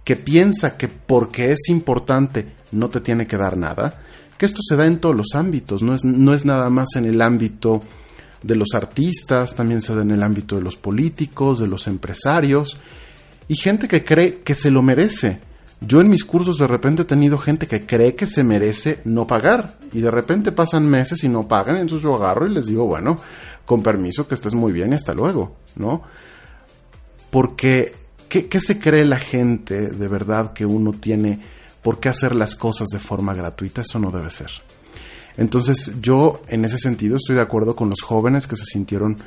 que 0.03 0.15
piensa 0.15 0.77
que 0.77 0.87
porque 0.87 1.51
es 1.51 1.69
importante 1.69 2.53
no 2.71 2.89
te 2.89 2.99
tiene 2.99 3.27
que 3.27 3.37
dar 3.37 3.57
nada, 3.57 4.01
que 4.37 4.45
esto 4.45 4.61
se 4.67 4.75
da 4.75 4.85
en 4.85 4.99
todos 4.99 5.15
los 5.15 5.35
ámbitos, 5.35 5.83
no 5.83 5.93
es, 5.93 6.03
no 6.03 6.33
es 6.33 6.45
nada 6.45 6.69
más 6.69 6.95
en 6.95 7.05
el 7.05 7.21
ámbito 7.21 7.81
de 8.41 8.55
los 8.55 8.69
artistas, 8.73 9.55
también 9.55 9.81
se 9.81 9.93
da 9.93 10.01
en 10.01 10.11
el 10.11 10.23
ámbito 10.23 10.55
de 10.55 10.61
los 10.61 10.77
políticos, 10.77 11.59
de 11.59 11.67
los 11.67 11.87
empresarios, 11.87 12.77
y 13.47 13.55
gente 13.55 13.87
que 13.87 14.05
cree 14.05 14.39
que 14.39 14.55
se 14.55 14.71
lo 14.71 14.81
merece. 14.81 15.39
Yo 15.81 16.01
en 16.01 16.09
mis 16.09 16.25
cursos 16.25 16.57
de 16.57 16.67
repente 16.67 17.03
he 17.03 17.05
tenido 17.05 17.37
gente 17.37 17.67
que 17.67 17.85
cree 17.85 18.15
que 18.15 18.27
se 18.27 18.43
merece 18.43 19.01
no 19.03 19.27
pagar, 19.27 19.77
y 19.91 20.01
de 20.01 20.11
repente 20.11 20.51
pasan 20.51 20.89
meses 20.89 21.23
y 21.23 21.29
no 21.29 21.47
pagan, 21.47 21.77
entonces 21.77 22.03
yo 22.03 22.15
agarro 22.15 22.47
y 22.47 22.51
les 22.51 22.65
digo, 22.65 22.85
bueno, 22.85 23.19
con 23.69 23.83
permiso, 23.83 24.27
que 24.27 24.33
estés 24.33 24.55
muy 24.55 24.73
bien 24.73 24.93
y 24.93 24.95
hasta 24.95 25.13
luego, 25.13 25.55
¿no? 25.75 26.01
Porque, 27.29 27.93
¿qué, 28.27 28.49
se 28.59 28.79
cree 28.79 29.05
la 29.05 29.19
gente 29.19 29.91
de 29.91 30.07
verdad 30.07 30.53
que 30.53 30.65
uno 30.65 30.93
tiene 30.93 31.39
por 31.83 31.99
qué 31.99 32.09
hacer 32.09 32.33
las 32.33 32.55
cosas 32.55 32.87
de 32.87 32.97
forma 32.97 33.35
gratuita? 33.35 33.81
Eso 33.81 33.99
no 33.99 34.09
debe 34.09 34.31
ser. 34.31 34.49
Entonces 35.37 36.01
yo 36.01 36.41
en 36.47 36.65
ese 36.65 36.79
sentido 36.79 37.17
estoy 37.17 37.35
de 37.35 37.43
acuerdo 37.43 37.75
con 37.75 37.91
los 37.91 38.01
jóvenes 38.01 38.47
que 38.47 38.55
se 38.55 38.65
sintieron 38.65 39.17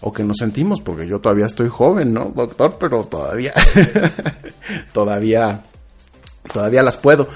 o 0.00 0.14
que 0.14 0.24
nos 0.24 0.38
sentimos, 0.38 0.80
porque 0.80 1.06
yo 1.06 1.20
todavía 1.20 1.44
estoy 1.44 1.68
joven, 1.68 2.14
¿no, 2.14 2.32
doctor? 2.34 2.78
Pero 2.80 3.04
todavía, 3.04 3.52
todavía, 4.94 5.62
todavía 6.50 6.82
las 6.82 6.96
puedo. 6.96 7.28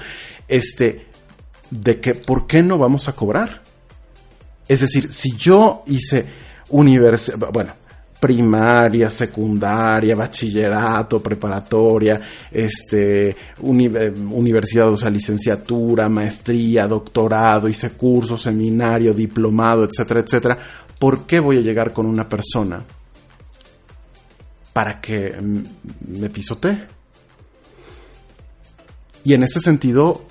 Este, 0.47 1.05
de 1.69 2.01
que, 2.01 2.15
¿por 2.15 2.47
qué 2.47 2.63
no 2.63 2.79
vamos 2.79 3.07
a 3.07 3.13
cobrar? 3.13 3.61
Es 4.67 4.81
decir, 4.81 5.13
si 5.13 5.35
yo 5.37 5.83
hice 5.85 6.43
universidad, 6.69 7.51
bueno, 7.51 7.73
primaria, 8.19 9.09
secundaria, 9.09 10.15
bachillerato, 10.15 11.21
preparatoria, 11.21 12.19
este, 12.51 13.29
eh, 13.29 14.13
universidad, 14.31 14.89
o 14.89 14.97
sea, 14.97 15.11
licenciatura, 15.11 16.09
maestría, 16.09 16.87
doctorado, 16.87 17.67
hice 17.67 17.91
curso, 17.91 18.35
seminario, 18.35 19.13
diplomado, 19.13 19.83
etcétera, 19.83 20.21
etcétera. 20.21 20.57
¿Por 20.97 21.27
qué 21.27 21.39
voy 21.39 21.57
a 21.57 21.61
llegar 21.61 21.93
con 21.93 22.07
una 22.07 22.27
persona 22.27 22.83
para 24.73 24.99
que 24.99 25.35
me 26.07 26.29
pisotee? 26.29 26.87
Y 29.23 29.33
en 29.33 29.43
ese 29.43 29.59
sentido, 29.59 30.25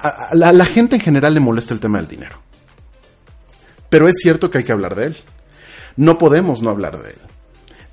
a 0.00 0.34
la 0.34 0.64
gente 0.66 0.96
en 0.96 1.00
general 1.00 1.32
le 1.32 1.40
molesta 1.40 1.72
el 1.72 1.80
tema 1.80 1.98
del 1.98 2.08
dinero. 2.08 2.43
Pero 3.94 4.08
es 4.08 4.14
cierto 4.20 4.50
que 4.50 4.58
hay 4.58 4.64
que 4.64 4.72
hablar 4.72 4.96
de 4.96 5.06
él. 5.06 5.16
No 5.96 6.18
podemos 6.18 6.62
no 6.62 6.70
hablar 6.70 7.00
de 7.00 7.10
él. 7.10 7.16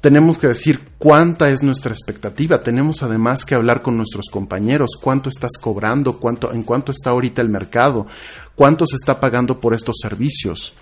Tenemos 0.01 0.39
que 0.39 0.48
decir 0.48 0.79
cuánta 0.98 1.51
es 1.51 1.62
nuestra 1.62 1.91
expectativa. 1.91 2.63
Tenemos 2.63 3.03
además 3.03 3.46
que 3.46 3.53
hablar 3.53 3.84
con 3.84 3.98
nuestros 3.98 4.25
compañeros, 4.31 4.98
cuánto 5.00 5.29
estás 5.29 5.51
cobrando, 5.62 6.17
cuánto, 6.17 6.51
en 6.53 6.63
cuánto 6.63 6.91
está 6.91 7.12
ahorita 7.12 7.43
el 7.43 7.50
mercado, 7.50 8.08
cuánto 8.55 8.88
se 8.88 8.96
está 8.96 9.20
pagando 9.20 9.60
por 9.60 9.75
estos 9.75 9.98
servicios. 10.01 10.74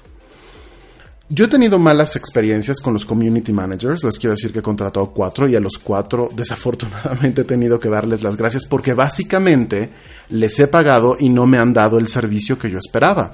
Yo 1.28 1.44
he 1.44 1.50
tenido 1.50 1.80
malas 1.80 2.16
experiencias 2.16 2.80
con 2.80 2.94
los 2.94 3.06
community 3.06 3.52
managers, 3.52 4.06
les 4.06 4.18
quiero 4.18 4.36
decir 4.36 4.54
que 4.54 4.60
he 4.60 4.64
contratado 4.64 5.12
cuatro 5.12 5.50
y 5.50 5.56
a 5.58 5.60
los 5.60 5.78
cuatro 5.80 6.30
desafortunadamente 6.34 7.42
he 7.42 7.44
tenido 7.44 7.78
que 7.78 7.90
darles 7.90 8.24
las 8.24 8.38
gracias 8.38 8.66
porque 8.66 8.94
básicamente 8.94 9.90
les 10.30 10.58
he 10.62 10.68
pagado 10.68 11.18
y 11.20 11.28
no 11.28 11.46
me 11.46 11.58
han 11.58 11.74
dado 11.74 12.00
el 12.00 12.08
servicio 12.08 12.58
que 12.58 12.72
yo 12.72 12.78
esperaba 12.78 13.32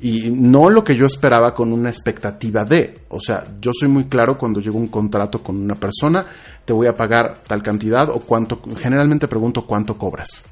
y 0.00 0.30
no 0.30 0.70
lo 0.70 0.84
que 0.84 0.96
yo 0.96 1.06
esperaba 1.06 1.54
con 1.54 1.72
una 1.72 1.90
expectativa 1.90 2.64
de. 2.64 3.00
O 3.08 3.20
sea, 3.20 3.46
yo 3.60 3.72
soy 3.72 3.88
muy 3.88 4.04
claro 4.04 4.38
cuando 4.38 4.60
llego 4.60 4.78
un 4.78 4.88
contrato 4.88 5.42
con 5.42 5.56
una 5.56 5.74
persona, 5.74 6.24
te 6.64 6.72
voy 6.72 6.86
a 6.86 6.96
pagar 6.96 7.40
tal 7.46 7.62
cantidad 7.62 8.08
o 8.10 8.20
cuánto, 8.20 8.60
generalmente 8.76 9.28
pregunto 9.28 9.66
cuánto 9.66 9.98
cobras. 9.98 10.42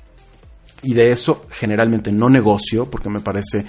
Y 0.83 0.95
de 0.95 1.12
eso 1.12 1.47
generalmente 1.50 2.12
no 2.12 2.29
negocio 2.29 2.91
porque 2.91 3.09
me 3.09 3.21
parece 3.21 3.65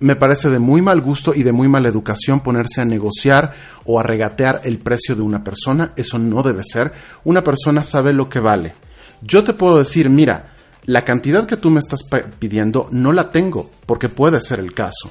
me 0.00 0.16
parece 0.16 0.50
de 0.50 0.58
muy 0.58 0.82
mal 0.82 1.00
gusto 1.00 1.32
y 1.34 1.44
de 1.44 1.52
muy 1.52 1.68
mala 1.68 1.88
educación 1.88 2.40
ponerse 2.40 2.80
a 2.80 2.84
negociar 2.84 3.54
o 3.86 3.98
a 3.98 4.02
regatear 4.02 4.60
el 4.64 4.78
precio 4.78 5.14
de 5.14 5.22
una 5.22 5.42
persona. 5.42 5.92
Eso 5.96 6.18
no 6.18 6.42
debe 6.42 6.62
ser. 6.62 6.92
Una 7.24 7.42
persona 7.42 7.82
sabe 7.82 8.12
lo 8.12 8.28
que 8.28 8.40
vale. 8.40 8.74
Yo 9.22 9.44
te 9.44 9.54
puedo 9.54 9.78
decir, 9.78 10.10
mira, 10.10 10.53
la 10.86 11.04
cantidad 11.04 11.46
que 11.46 11.56
tú 11.56 11.70
me 11.70 11.80
estás 11.80 12.00
pidiendo 12.38 12.88
no 12.90 13.12
la 13.12 13.30
tengo, 13.30 13.70
porque 13.86 14.08
puede 14.08 14.40
ser 14.40 14.58
el 14.58 14.74
caso, 14.74 15.10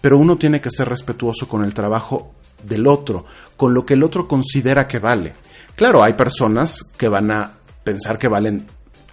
pero 0.00 0.18
uno 0.18 0.38
tiene 0.38 0.60
que 0.60 0.70
ser 0.70 0.88
respetuoso 0.88 1.46
con 1.46 1.64
el 1.64 1.74
trabajo 1.74 2.32
del 2.64 2.86
otro, 2.86 3.26
con 3.56 3.74
lo 3.74 3.84
que 3.84 3.94
el 3.94 4.02
otro 4.02 4.26
considera 4.26 4.88
que 4.88 4.98
vale. 4.98 5.34
Claro, 5.76 6.02
hay 6.02 6.14
personas 6.14 6.82
que 6.96 7.08
van 7.08 7.30
a 7.30 7.52
pensar 7.84 8.18
que 8.18 8.28
valen 8.28 8.66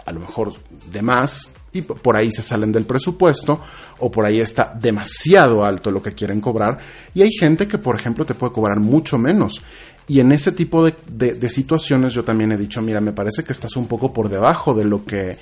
a 0.06 0.12
lo 0.12 0.22
mejor 0.22 0.54
de 0.92 1.02
más 1.02 1.50
y 1.74 1.82
por 1.82 2.16
ahí 2.16 2.32
se 2.32 2.42
salen 2.42 2.72
del 2.72 2.86
presupuesto 2.86 3.62
o 4.00 4.10
por 4.10 4.26
ahí 4.26 4.40
está 4.40 4.74
demasiado 4.80 5.66
alto 5.66 5.92
lo 5.92 6.02
que 6.02 6.14
quieren 6.14 6.40
cobrar 6.40 6.80
y 7.14 7.22
hay 7.22 7.32
gente 7.32 7.68
que 7.68 7.78
por 7.78 7.96
ejemplo 7.96 8.26
te 8.26 8.34
puede 8.34 8.54
cobrar 8.54 8.80
mucho 8.80 9.18
menos 9.18 9.62
y 10.08 10.22
en 10.22 10.32
ese 10.32 10.54
tipo 10.54 10.86
de, 10.86 10.96
de 11.08 11.50
situaciones 11.50 12.14
yo 12.14 12.24
también 12.24 12.54
he 12.54 12.58
dicho 12.58 12.82
mira 12.82 13.02
me 13.02 13.12
parece 13.12 13.44
que 13.44 13.52
estás 13.52 13.76
un 13.76 13.88
poco 13.88 14.14
por 14.14 14.30
debajo 14.30 14.74
de 14.74 14.86
lo 14.86 15.04
que 15.04 15.38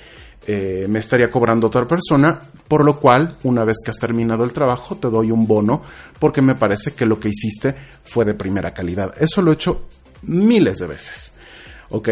eh, 0.46 0.86
me 0.88 1.00
estaría 1.00 1.30
cobrando 1.30 1.66
otra 1.66 1.86
persona, 1.86 2.40
por 2.68 2.84
lo 2.84 3.00
cual, 3.00 3.36
una 3.42 3.64
vez 3.64 3.76
que 3.84 3.90
has 3.90 3.98
terminado 3.98 4.44
el 4.44 4.52
trabajo, 4.52 4.96
te 4.96 5.08
doy 5.08 5.30
un 5.30 5.46
bono 5.46 5.82
porque 6.18 6.42
me 6.42 6.54
parece 6.54 6.92
que 6.92 7.06
lo 7.06 7.18
que 7.18 7.28
hiciste 7.28 7.74
fue 8.04 8.24
de 8.24 8.34
primera 8.34 8.72
calidad. 8.72 9.14
Eso 9.18 9.42
lo 9.42 9.50
he 9.50 9.54
hecho 9.54 9.86
miles 10.22 10.78
de 10.78 10.86
veces. 10.86 11.34
¿Ok? 11.90 12.08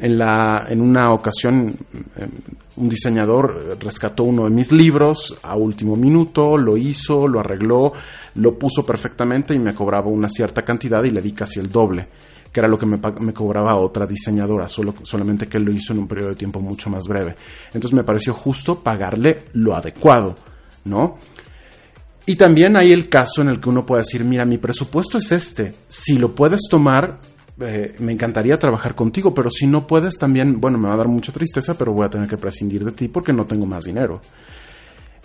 En, 0.00 0.18
la, 0.18 0.66
en 0.68 0.80
una 0.80 1.12
ocasión, 1.12 1.76
em, 2.16 2.30
un 2.76 2.88
diseñador 2.88 3.78
rescató 3.80 4.24
uno 4.24 4.44
de 4.44 4.50
mis 4.50 4.72
libros 4.72 5.36
a 5.42 5.56
último 5.56 5.96
minuto, 5.96 6.58
lo 6.58 6.76
hizo, 6.76 7.28
lo 7.28 7.40
arregló, 7.40 7.92
lo 8.34 8.58
puso 8.58 8.84
perfectamente 8.84 9.54
y 9.54 9.58
me 9.58 9.74
cobraba 9.74 10.08
una 10.08 10.28
cierta 10.28 10.62
cantidad 10.62 11.04
y 11.04 11.10
le 11.10 11.22
di 11.22 11.32
casi 11.32 11.60
el 11.60 11.70
doble 11.70 12.08
que 12.54 12.60
era 12.60 12.68
lo 12.68 12.78
que 12.78 12.86
me, 12.86 13.00
cobraba 13.34 13.74
otra 13.74 14.06
diseñadora, 14.06 14.68
solo, 14.68 14.94
solamente 15.02 15.48
que 15.48 15.58
lo 15.58 15.72
hizo 15.72 15.92
en 15.92 15.98
un 15.98 16.06
periodo 16.06 16.28
de 16.28 16.34
tiempo 16.36 16.60
mucho 16.60 16.88
más 16.88 17.08
breve. 17.08 17.34
Entonces 17.72 17.92
me 17.92 18.04
pareció 18.04 18.32
justo 18.32 18.78
pagarle 18.78 19.46
lo 19.54 19.74
adecuado, 19.74 20.36
¿no? 20.84 21.18
Y 22.26 22.36
también 22.36 22.76
hay 22.76 22.92
el 22.92 23.08
caso 23.08 23.42
en 23.42 23.48
el 23.48 23.58
que 23.58 23.68
uno 23.68 23.84
puede 23.84 24.02
decir, 24.02 24.22
mira, 24.22 24.44
mi 24.44 24.58
presupuesto 24.58 25.18
es 25.18 25.32
este, 25.32 25.74
si 25.88 26.16
lo 26.16 26.36
puedes 26.36 26.60
tomar, 26.70 27.18
eh, 27.58 27.96
me 27.98 28.12
encantaría 28.12 28.56
trabajar 28.56 28.94
contigo, 28.94 29.34
pero 29.34 29.50
si 29.50 29.66
no 29.66 29.88
puedes 29.88 30.16
también, 30.16 30.60
bueno, 30.60 30.78
me 30.78 30.86
va 30.86 30.94
a 30.94 30.98
dar 30.98 31.08
mucha 31.08 31.32
tristeza, 31.32 31.76
pero 31.76 31.92
voy 31.92 32.06
a 32.06 32.10
tener 32.10 32.28
que 32.28 32.36
prescindir 32.36 32.84
de 32.84 32.92
ti 32.92 33.08
porque 33.08 33.32
no 33.32 33.46
tengo 33.46 33.66
más 33.66 33.82
dinero. 33.82 34.20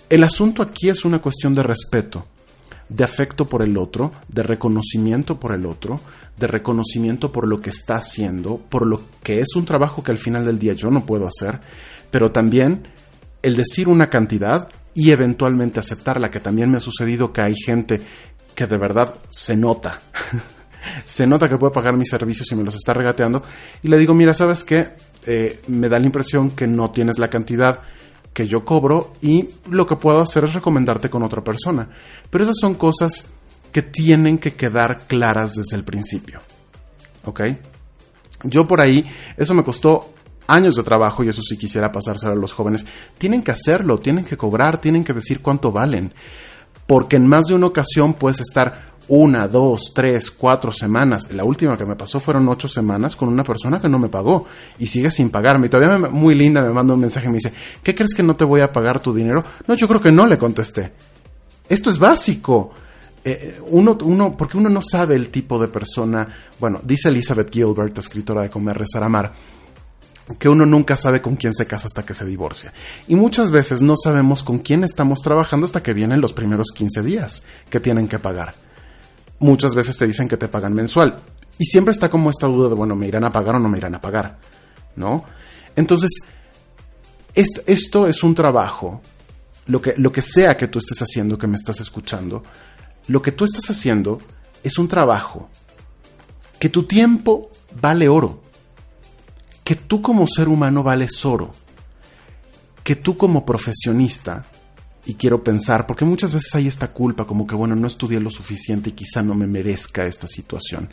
El 0.09 0.24
asunto 0.24 0.63
aquí 0.63 0.89
es 0.89 1.05
una 1.05 1.19
cuestión 1.19 1.53
de 1.53 1.62
respeto 1.62 2.25
de 2.89 3.03
afecto 3.03 3.47
por 3.47 3.61
el 3.61 3.77
otro, 3.77 4.11
de 4.27 4.43
reconocimiento 4.43 5.39
por 5.39 5.53
el 5.53 5.65
otro, 5.65 6.01
de 6.38 6.47
reconocimiento 6.47 7.31
por 7.31 7.47
lo 7.47 7.61
que 7.61 7.69
está 7.69 7.95
haciendo, 7.95 8.57
por 8.57 8.85
lo 8.85 9.01
que 9.23 9.39
es 9.39 9.55
un 9.55 9.65
trabajo 9.65 10.03
que 10.03 10.11
al 10.11 10.17
final 10.17 10.45
del 10.45 10.59
día 10.59 10.73
yo 10.73 10.89
no 10.89 11.05
puedo 11.05 11.27
hacer, 11.27 11.59
pero 12.11 12.31
también 12.31 12.88
el 13.41 13.55
decir 13.55 13.88
una 13.88 14.09
cantidad 14.09 14.69
y 14.93 15.11
eventualmente 15.11 15.79
aceptarla, 15.79 16.31
que 16.31 16.39
también 16.39 16.71
me 16.71 16.77
ha 16.77 16.81
sucedido 16.81 17.31
que 17.31 17.41
hay 17.41 17.55
gente 17.55 18.01
que 18.55 18.67
de 18.67 18.77
verdad 18.77 19.15
se 19.29 19.55
nota. 19.55 20.01
se 21.05 21.27
nota 21.27 21.47
que 21.47 21.57
puede 21.57 21.73
pagar 21.73 21.95
mis 21.95 22.09
servicios 22.09 22.51
y 22.51 22.55
me 22.55 22.63
los 22.63 22.75
está 22.75 22.93
regateando. 22.93 23.43
Y 23.83 23.88
le 23.88 23.97
digo, 23.97 24.13
mira, 24.13 24.33
¿sabes 24.33 24.63
qué? 24.63 24.89
Eh, 25.25 25.61
me 25.67 25.89
da 25.89 25.99
la 25.99 26.05
impresión 26.05 26.51
que 26.51 26.67
no 26.67 26.91
tienes 26.91 27.19
la 27.19 27.29
cantidad 27.29 27.81
que 28.33 28.48
yo 28.48 28.63
cobro 28.63 29.13
y 29.21 29.50
lo 29.69 29.86
que 29.86 29.95
puedo 29.95 30.21
hacer 30.21 30.43
es 30.43 30.53
recomendarte 30.53 31.09
con 31.09 31.24
otra 31.24 31.43
persona. 31.43 31.89
Pero 32.29 32.43
esas 32.43 32.57
son 32.59 32.75
cosas 32.75 33.25
que 33.71 33.81
tienen 33.81 34.38
que 34.38 34.53
quedar 34.53 35.07
claras 35.07 35.55
desde 35.55 35.75
el 35.75 35.83
principio. 35.83 36.41
¿Ok? 37.25 37.41
Yo 38.43 38.67
por 38.67 38.81
ahí, 38.81 39.05
eso 39.38 39.53
me 39.53 39.63
costó 39.63 40.13
años 40.48 40.75
de 40.75 40.83
trabajo 40.83 41.24
y 41.24 41.29
eso 41.29 41.41
sí 41.41 41.57
quisiera 41.57 41.91
pasárselo 41.91 42.33
a 42.33 42.36
los 42.36 42.53
jóvenes. 42.53 42.86
Tienen 43.17 43.43
que 43.43 43.51
hacerlo, 43.51 44.00
tienen 44.00 44.25
que 44.25 44.38
cobrar, 44.38 44.79
tienen 44.79 45.03
que 45.03 45.13
decir 45.13 45.41
cuánto 45.41 45.71
valen. 45.71 46.13
Porque 46.88 47.17
en 47.17 47.27
más 47.27 47.45
de 47.45 47.53
una 47.53 47.67
ocasión 47.67 48.13
puedes 48.13 48.39
estar 48.39 48.88
una, 49.09 49.47
dos, 49.47 49.91
tres, 49.93 50.31
cuatro 50.31 50.71
semanas. 50.71 51.31
La 51.31 51.43
última 51.43 51.77
que 51.77 51.85
me 51.85 51.95
pasó 51.95 52.19
fueron 52.19 52.47
ocho 52.47 52.67
semanas 52.67 53.15
con 53.15 53.27
una 53.27 53.43
persona 53.43 53.81
que 53.81 53.89
no 53.89 53.99
me 53.99 54.07
pagó 54.07 54.45
y 54.77 54.85
sigue 54.85 55.11
sin 55.11 55.29
pagarme. 55.29 55.67
Y 55.67 55.69
todavía 55.69 56.09
muy 56.09 56.35
linda 56.35 56.61
me 56.61 56.69
manda 56.69 56.93
un 56.93 56.99
mensaje 56.99 57.25
y 57.25 57.29
me 57.29 57.37
dice, 57.37 57.51
¿qué 57.83 57.93
crees 57.95 58.13
que 58.13 58.23
no 58.23 58.35
te 58.35 58.45
voy 58.45 58.61
a 58.61 58.71
pagar 58.71 59.01
tu 59.01 59.13
dinero? 59.13 59.43
No, 59.67 59.73
yo 59.73 59.87
creo 59.87 59.99
que 59.99 60.11
no 60.11 60.27
le 60.27 60.37
contesté. 60.37 60.93
Esto 61.67 61.89
es 61.89 61.97
básico. 61.97 62.71
Eh, 63.23 63.59
uno, 63.67 63.97
uno, 64.03 64.37
porque 64.37 64.57
uno 64.57 64.69
no 64.69 64.81
sabe 64.81 65.15
el 65.15 65.29
tipo 65.29 65.59
de 65.59 65.67
persona. 65.67 66.27
Bueno, 66.59 66.79
dice 66.83 67.09
Elizabeth 67.09 67.51
Gilbert, 67.51 67.97
escritora 67.97 68.43
de 68.43 68.49
Comer, 68.49 68.77
Rezar, 68.77 69.03
Amar, 69.03 69.33
que 70.37 70.49
uno 70.49 70.67
nunca 70.67 70.95
sabe 70.95 71.19
con 71.19 71.35
quién 71.35 71.55
se 71.55 71.65
casa 71.65 71.87
hasta 71.87 72.03
que 72.03 72.13
se 72.13 72.25
divorcia. 72.25 72.73
Y 73.07 73.15
muchas 73.15 73.49
veces 73.49 73.81
no 73.81 73.95
sabemos 73.97 74.43
con 74.43 74.59
quién 74.59 74.83
estamos 74.83 75.21
trabajando 75.21 75.65
hasta 75.65 75.81
que 75.81 75.95
vienen 75.95 76.21
los 76.21 76.33
primeros 76.33 76.67
15 76.75 77.01
días 77.01 77.41
que 77.71 77.79
tienen 77.79 78.07
que 78.07 78.19
pagar. 78.19 78.68
Muchas 79.39 79.75
veces 79.75 79.98
te 79.98 80.08
dicen 80.08 80.27
que 80.27 80.38
te 80.38 80.48
pagan 80.48 80.74
mensual. 80.74 81.19
Y 81.58 81.65
siempre 81.65 81.93
está 81.93 82.10
como 82.10 82.29
esta 82.29 82.48
duda 82.48 82.69
de, 82.69 82.75
bueno, 82.75 82.96
¿me 82.96 83.08
irán 83.08 83.24
a 83.24 83.31
pagar 83.31 83.55
o 83.55 83.60
no 83.60 83.69
me 83.69 83.77
irán 83.77 83.96
a 83.96 84.01
pagar? 84.01 84.38
¿No? 84.96 85.24
Entonces, 85.75 86.12
esto, 87.34 88.08
es 88.08 88.24
un 88.24 88.36
trabajo. 88.36 89.01
Lo 89.67 89.81
que, 89.81 89.93
lo 89.98 90.12
que 90.12 90.22
sea 90.22 90.58
que 90.58 90.67
tú 90.67 90.79
estés 90.79 91.00
haciendo, 91.01 91.38
que 91.38 91.48
me 91.48 91.55
estás 91.55 91.79
escuchando, 91.79 92.43
lo 93.08 93.22
que 93.22 93.31
tú 93.31 93.46
estás 93.46 93.69
haciendo 93.69 94.22
es 94.63 94.77
un 94.77 94.88
trabajo. 94.88 95.50
Que 96.60 96.69
tu 96.69 96.84
tiempo 96.84 97.51
vale 97.81 98.10
oro 98.10 98.50
que 99.69 99.75
tú 99.75 100.01
como 100.01 100.25
ser 100.25 100.50
humano 100.50 100.81
vales 100.81 101.24
oro, 101.24 101.51
que 102.84 102.96
tú 102.96 103.17
como 103.17 103.46
profesionista, 103.46 104.48
y 105.05 105.15
quiero 105.15 105.43
pensar, 105.43 105.87
porque 105.87 106.05
muchas 106.05 106.33
veces 106.33 106.53
hay 106.55 106.67
esta 106.67 106.91
culpa, 106.91 107.25
como 107.25 107.47
que 107.47 107.55
bueno, 107.55 107.75
no 107.75 107.87
estudié 107.87 108.19
lo 108.19 108.29
suficiente 108.29 108.89
y 108.89 108.93
quizá 108.93 109.23
no 109.23 109.33
me 109.35 109.47
merezca 109.47 110.05
esta 110.05 110.27
situación. 110.27 110.89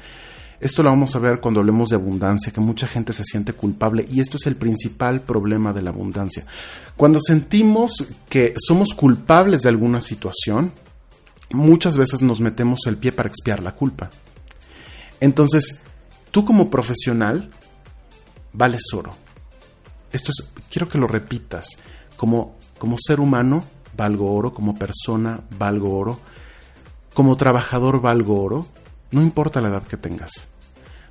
Esto 0.58 0.82
lo 0.82 0.88
vamos 0.88 1.14
a 1.14 1.18
ver 1.18 1.40
cuando 1.40 1.60
hablemos 1.60 1.90
de 1.90 1.96
abundancia, 1.96 2.52
que 2.52 2.60
mucha 2.60 2.86
gente 2.86 3.12
se 3.12 3.24
siente 3.24 3.52
culpable 3.52 4.06
y 4.08 4.20
esto 4.20 4.38
es 4.38 4.46
el 4.46 4.56
principal 4.56 5.20
problema 5.20 5.72
de 5.72 5.82
la 5.82 5.90
abundancia. 5.90 6.46
Cuando 6.96 7.20
sentimos 7.20 8.06
que 8.28 8.54
somos 8.56 8.94
culpables 8.94 9.62
de 9.62 9.68
alguna 9.68 10.00
situación, 10.00 10.72
muchas 11.50 11.98
veces 11.98 12.22
nos 12.22 12.40
metemos 12.40 12.80
el 12.86 12.96
pie 12.96 13.12
para 13.12 13.28
expiar 13.28 13.62
la 13.62 13.74
culpa. 13.74 14.10
Entonces, 15.20 15.80
tú 16.30 16.44
como 16.46 16.70
profesional 16.70 17.50
vales 18.52 18.82
oro. 18.94 19.14
Esto 20.12 20.32
es, 20.32 20.46
quiero 20.70 20.88
que 20.88 20.98
lo 20.98 21.06
repitas. 21.06 21.66
Como, 22.16 22.56
como 22.78 22.96
ser 22.98 23.20
humano, 23.20 23.64
valgo 23.96 24.34
oro. 24.34 24.52
Como 24.52 24.76
persona, 24.76 25.40
valgo 25.58 25.96
oro. 25.96 26.20
Como 27.14 27.36
trabajador, 27.36 28.00
valgo 28.00 28.42
oro. 28.42 28.66
No 29.10 29.22
importa 29.22 29.60
la 29.60 29.68
edad 29.68 29.82
que 29.84 29.96
tengas. 29.96 30.48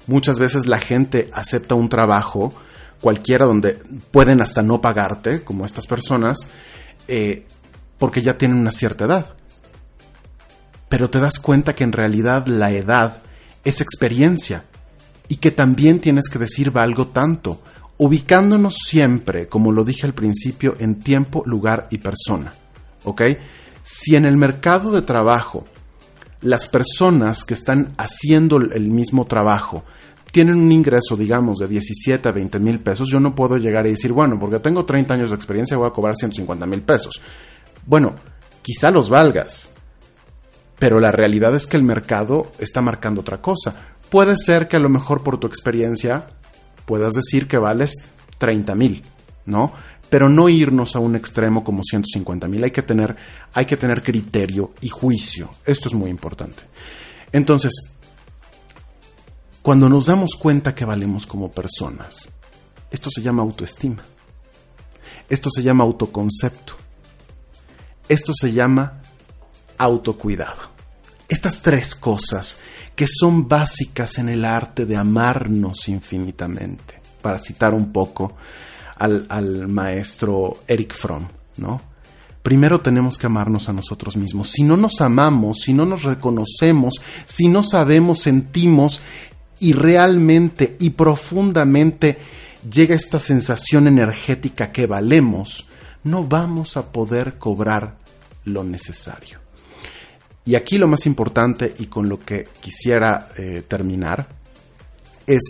Muchas 0.07 0.37
veces 0.37 0.67
la 0.67 0.79
gente 0.79 1.29
acepta 1.33 1.75
un 1.75 1.89
trabajo, 1.89 2.53
cualquiera 3.01 3.45
donde 3.45 3.73
pueden 4.11 4.41
hasta 4.41 4.61
no 4.61 4.81
pagarte, 4.81 5.43
como 5.43 5.65
estas 5.65 5.87
personas, 5.87 6.37
eh, 7.07 7.45
porque 7.97 8.21
ya 8.21 8.37
tienen 8.37 8.57
una 8.57 8.71
cierta 8.71 9.05
edad. 9.05 9.33
Pero 10.89 11.09
te 11.09 11.19
das 11.19 11.39
cuenta 11.39 11.73
que 11.73 11.83
en 11.83 11.91
realidad 11.91 12.45
la 12.45 12.71
edad 12.71 13.17
es 13.63 13.81
experiencia 13.81 14.63
y 15.27 15.37
que 15.37 15.51
también 15.51 15.99
tienes 15.99 16.29
que 16.29 16.39
decir 16.39 16.71
valgo 16.71 17.07
tanto, 17.07 17.61
ubicándonos 17.97 18.75
siempre, 18.85 19.47
como 19.47 19.71
lo 19.71 19.83
dije 19.83 20.05
al 20.05 20.13
principio, 20.13 20.75
en 20.79 20.99
tiempo, 20.99 21.43
lugar 21.45 21.87
y 21.89 21.97
persona. 21.97 22.53
¿Ok? 23.05 23.21
Si 23.83 24.15
en 24.15 24.25
el 24.25 24.37
mercado 24.37 24.91
de 24.91 25.01
trabajo 25.01 25.65
las 26.41 26.67
personas 26.67 27.43
que 27.43 27.53
están 27.53 27.93
haciendo 27.97 28.57
el 28.57 28.89
mismo 28.89 29.25
trabajo 29.25 29.83
tienen 30.31 30.57
un 30.57 30.71
ingreso, 30.71 31.15
digamos, 31.15 31.59
de 31.59 31.67
17 31.67 32.27
a 32.27 32.31
20 32.33 32.59
mil 32.59 32.79
pesos, 32.81 33.09
yo 33.09 33.21
no 33.21 33.33
puedo 33.33 33.57
llegar 33.57 33.87
y 33.87 33.91
decir, 33.91 34.11
bueno, 34.11 34.37
porque 34.37 34.59
tengo 34.59 34.85
30 34.85 35.13
años 35.13 35.29
de 35.29 35.35
experiencia, 35.37 35.77
voy 35.77 35.87
a 35.87 35.93
cobrar 35.93 36.15
150 36.17 36.65
mil 36.65 36.81
pesos. 36.81 37.21
Bueno, 37.85 38.15
quizá 38.61 38.91
los 38.91 39.09
valgas, 39.09 39.69
pero 40.77 40.99
la 40.99 41.11
realidad 41.11 41.55
es 41.55 41.67
que 41.67 41.77
el 41.77 41.83
mercado 41.83 42.51
está 42.59 42.81
marcando 42.81 43.21
otra 43.21 43.41
cosa 43.41 43.95
puede 44.09 44.37
ser 44.37 44.67
que 44.67 44.77
a 44.77 44.79
lo 44.79 44.89
mejor 44.89 45.23
por 45.23 45.39
tu 45.39 45.47
experiencia 45.47 46.27
puedas 46.85 47.13
decir 47.13 47.47
que 47.47 47.57
vales 47.57 47.95
30 48.37 48.75
mil, 48.75 49.03
¿no? 49.45 49.73
Pero 50.09 50.29
no 50.29 50.49
irnos 50.49 50.95
a 50.95 50.99
un 50.99 51.15
extremo 51.15 51.63
como 51.63 51.83
150 51.83 52.47
mil. 52.47 52.63
Hay, 52.63 52.71
que 52.71 52.83
tener, 52.83 53.15
hay 53.53 53.65
que 53.65 53.77
tener 53.77 54.03
criterio 54.03 54.73
y 54.81 54.89
juicio. 54.89 55.49
Esto 55.65 55.89
es 55.89 55.95
muy 55.95 56.09
importante. 56.09 56.63
Entonces, 57.31 57.73
cuando 59.61 59.89
nos 59.89 60.05
damos 60.05 60.35
cuenta 60.35 60.75
que 60.75 60.85
valemos 60.85 61.25
como 61.25 61.51
personas, 61.51 62.29
esto 62.91 63.09
se 63.09 63.21
llama 63.21 63.41
autoestima. 63.41 64.03
Esto 65.27 65.49
se 65.49 65.63
llama 65.63 65.83
autoconcepto. 65.83 66.75
Esto 68.07 68.31
se 68.39 68.53
llama 68.53 69.01
autocuidado. 69.77 70.75
Estas 71.27 71.61
tres 71.61 71.95
cosas 71.95 72.59
que 72.95 73.07
son 73.07 73.47
básicas 73.47 74.17
en 74.19 74.29
el 74.29 74.45
arte 74.45 74.85
de 74.85 74.95
amarnos 74.95 75.89
infinitamente, 75.89 77.01
para 77.21 77.39
citar 77.39 77.73
un 77.73 77.91
poco 77.91 78.35
al, 78.97 79.67
maestro 79.67 80.63
Eric 80.67 80.93
Fromm, 80.93 81.27
¿no? 81.57 81.81
Primero 82.41 82.79
tenemos 82.79 83.17
que 83.17 83.25
amarnos 83.25 83.69
a 83.69 83.73
nosotros 83.73 84.17
mismos. 84.17 84.51
Si 84.51 84.63
no 84.63 84.77
nos 84.77 85.01
amamos, 85.01 85.61
si 85.61 85.73
no 85.73 85.85
nos 85.85 86.03
reconocemos, 86.03 87.01
si 87.25 87.47
no 87.47 87.63
sabemos, 87.63 88.19
sentimos 88.19 89.01
y 89.59 89.73
realmente 89.73 90.75
y 90.79 90.91
profundamente 90.91 92.19
llega 92.69 92.95
esta 92.95 93.17
sensación 93.17 93.87
energética 93.87 94.71
que 94.71 94.85
valemos, 94.85 95.67
no 96.03 96.23
vamos 96.23 96.77
a 96.77 96.91
poder 96.91 97.39
cobrar 97.39 97.97
lo 98.43 98.63
necesario. 98.63 99.39
Y 100.45 100.53
aquí 100.53 100.77
lo 100.77 100.87
más 100.87 101.07
importante 101.07 101.73
y 101.79 101.87
con 101.87 102.07
lo 102.07 102.19
que 102.19 102.47
quisiera 102.61 103.29
eh, 103.37 103.63
terminar 103.67 104.27
es 105.25 105.41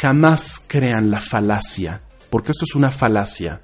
jamás 0.00 0.60
crean 0.66 1.10
la 1.10 1.20
falacia, 1.20 2.00
porque 2.30 2.52
esto 2.52 2.64
es 2.64 2.74
una 2.74 2.90
falacia, 2.90 3.60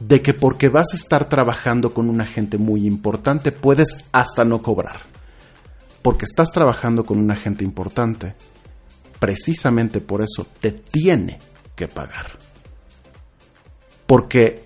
de 0.00 0.22
que 0.22 0.32
porque 0.32 0.68
vas 0.68 0.92
a 0.92 0.96
estar 0.96 1.28
trabajando 1.28 1.92
con 1.92 2.08
una 2.08 2.24
gente 2.24 2.56
muy 2.56 2.86
importante 2.86 3.50
puedes 3.52 3.96
hasta 4.12 4.44
no 4.44 4.62
cobrar. 4.62 5.02
Porque 6.02 6.24
estás 6.24 6.48
trabajando 6.52 7.04
con 7.04 7.18
una 7.18 7.34
gente 7.34 7.64
importante, 7.64 8.34
precisamente 9.18 10.00
por 10.00 10.22
eso 10.22 10.46
te 10.60 10.70
tiene 10.70 11.38
que 11.74 11.88
pagar. 11.88 12.38
Porque 14.06 14.64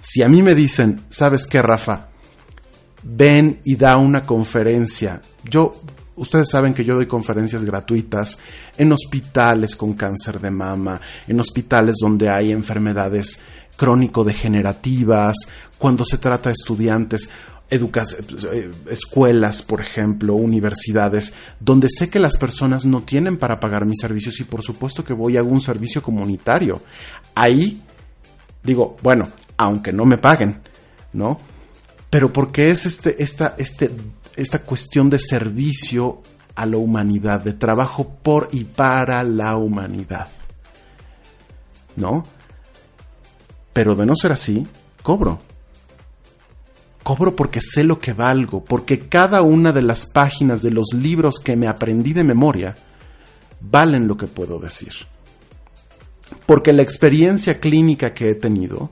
si 0.00 0.22
a 0.22 0.28
mí 0.28 0.42
me 0.42 0.54
dicen, 0.54 1.04
¿sabes 1.10 1.46
qué, 1.46 1.60
Rafa? 1.60 2.10
ven 3.02 3.60
y 3.64 3.76
da 3.76 3.96
una 3.96 4.24
conferencia. 4.26 5.22
Yo, 5.44 5.80
ustedes 6.20 6.48
saben 6.50 6.74
que 6.74 6.84
yo 6.84 6.94
doy 6.94 7.06
conferencias 7.06 7.64
gratuitas 7.64 8.38
en 8.76 8.92
hospitales 8.92 9.74
con 9.74 9.94
cáncer 9.94 10.40
de 10.40 10.50
mama, 10.50 11.00
en 11.26 11.40
hospitales 11.40 11.96
donde 12.00 12.28
hay 12.28 12.52
enfermedades 12.52 13.40
crónico-degenerativas, 13.76 15.34
cuando 15.78 16.04
se 16.04 16.18
trata 16.18 16.50
de 16.50 16.54
estudiantes, 16.54 17.30
eh, 17.70 18.70
escuelas, 18.90 19.62
por 19.62 19.80
ejemplo, 19.80 20.34
universidades, 20.34 21.32
donde 21.58 21.88
sé 21.88 22.10
que 22.10 22.18
las 22.18 22.36
personas 22.36 22.84
no 22.84 23.02
tienen 23.02 23.38
para 23.38 23.58
pagar 23.58 23.86
mis 23.86 24.00
servicios 24.00 24.38
y 24.40 24.44
por 24.44 24.62
supuesto 24.62 25.04
que 25.04 25.14
voy 25.14 25.36
a 25.36 25.42
un 25.42 25.60
servicio 25.60 26.02
comunitario. 26.02 26.82
Ahí 27.34 27.82
digo, 28.62 28.96
bueno, 29.02 29.30
aunque 29.56 29.92
no 29.92 30.04
me 30.04 30.18
paguen, 30.18 30.60
¿no? 31.14 31.40
pero 32.10 32.32
porque 32.32 32.70
es 32.70 32.86
este, 32.86 33.22
esta, 33.22 33.54
este, 33.56 33.90
esta 34.36 34.60
cuestión 34.60 35.10
de 35.10 35.18
servicio 35.18 36.22
a 36.54 36.66
la 36.66 36.76
humanidad, 36.76 37.40
de 37.40 37.52
trabajo 37.52 38.08
por 38.22 38.48
y 38.52 38.64
para 38.64 39.22
la 39.24 39.56
humanidad. 39.56 40.28
¿No? 41.96 42.24
Pero 43.72 43.94
de 43.94 44.06
no 44.06 44.16
ser 44.16 44.32
así, 44.32 44.66
cobro. 45.02 45.38
Cobro 47.02 47.34
porque 47.34 47.60
sé 47.60 47.82
lo 47.84 47.98
que 47.98 48.12
valgo, 48.12 48.64
porque 48.64 49.08
cada 49.08 49.42
una 49.42 49.72
de 49.72 49.82
las 49.82 50.06
páginas 50.06 50.62
de 50.62 50.70
los 50.70 50.92
libros 50.92 51.38
que 51.38 51.56
me 51.56 51.66
aprendí 51.66 52.12
de 52.12 52.24
memoria 52.24 52.76
valen 53.60 54.06
lo 54.06 54.16
que 54.16 54.26
puedo 54.26 54.58
decir. 54.58 54.92
Porque 56.46 56.72
la 56.72 56.82
experiencia 56.82 57.58
clínica 57.58 58.12
que 58.12 58.30
he 58.30 58.34
tenido 58.34 58.90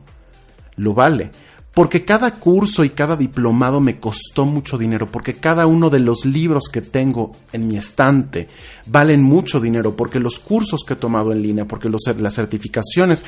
lo 0.76 0.94
vale. 0.94 1.30
Porque 1.78 2.04
cada 2.04 2.32
curso 2.32 2.82
y 2.82 2.90
cada 2.90 3.14
diplomado 3.14 3.78
me 3.78 4.00
costó 4.00 4.44
mucho 4.44 4.76
dinero, 4.76 5.12
porque 5.12 5.34
cada 5.34 5.68
uno 5.68 5.90
de 5.90 6.00
los 6.00 6.26
libros 6.26 6.64
que 6.72 6.82
tengo 6.82 7.36
en 7.52 7.68
mi 7.68 7.76
estante 7.76 8.48
valen 8.86 9.22
mucho 9.22 9.60
dinero, 9.60 9.94
porque 9.94 10.18
los 10.18 10.40
cursos 10.40 10.82
que 10.84 10.94
he 10.94 10.96
tomado 10.96 11.30
en 11.30 11.40
línea, 11.40 11.66
porque 11.66 11.88
las 11.88 12.34
certificaciones 12.34 13.24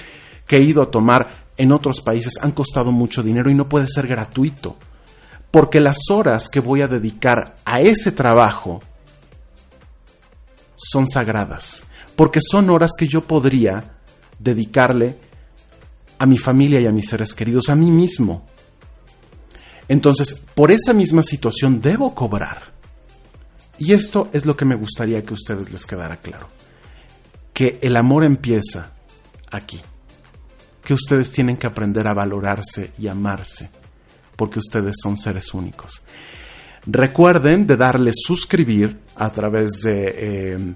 que 0.49 0.57
he 0.57 0.63
ido 0.63 0.83
a 0.83 0.91
tomar 0.91 1.45
en 1.59 1.71
otros 1.71 2.01
países 2.01 2.33
han 2.43 2.51
costado 2.51 2.91
mucho 2.91 3.23
dinero 3.23 3.53
y 3.53 3.55
no 3.55 3.69
puede 3.69 3.87
ser 3.87 4.09
gratuito. 4.09 4.77
Porque 5.53 5.79
las 5.79 6.11
horas 6.11 6.49
que 6.49 6.59
voy 6.59 6.83
a 6.83 6.89
dedicar 6.89 7.55
a 7.65 7.81
ese 7.81 8.11
trabajo 8.11 8.83
son 10.75 11.09
sagradas, 11.09 11.85
porque 12.17 12.41
son 12.43 12.69
horas 12.69 12.91
que 12.99 13.07
yo 13.07 13.23
podría 13.23 13.93
dedicarle 14.41 15.30
a 16.21 16.27
mi 16.27 16.37
familia 16.37 16.79
y 16.83 16.87
a 16.87 16.93
mis 16.93 17.09
seres 17.09 17.35
queridos, 17.35 17.71
a 17.71 17.75
mí 17.75 17.91
mismo. 17.91 18.47
Entonces, 19.89 20.35
por 20.55 20.71
esa 20.71 20.93
misma 20.93 21.23
situación 21.23 21.81
debo 21.81 22.15
cobrar. 22.15 22.75
Y 23.79 23.95
esto 23.95 24.29
es 24.35 24.45
lo 24.45 24.55
que 24.55 24.67
me 24.67 24.75
gustaría 24.75 25.23
que 25.25 25.31
a 25.31 25.35
ustedes 25.35 25.73
les 25.73 25.87
quedara 25.87 26.19
claro. 26.19 26.49
Que 27.55 27.79
el 27.81 27.97
amor 27.97 28.25
empieza 28.25 28.93
aquí. 29.51 29.81
Que 30.85 30.93
ustedes 30.93 31.33
tienen 31.33 31.57
que 31.57 31.67
aprender 31.67 32.07
a 32.07 32.13
valorarse 32.13 32.93
y 32.99 33.09
amarse, 33.09 33.71
porque 34.37 34.59
ustedes 34.59 34.97
son 35.03 35.17
seres 35.17 35.55
únicos. 35.55 36.03
Recuerden 36.85 37.67
de 37.67 37.79
darle 37.79 38.13
suscribir 38.15 39.01
a 39.17 39.31
través 39.31 39.71
de, 39.83 40.15
eh, 40.19 40.75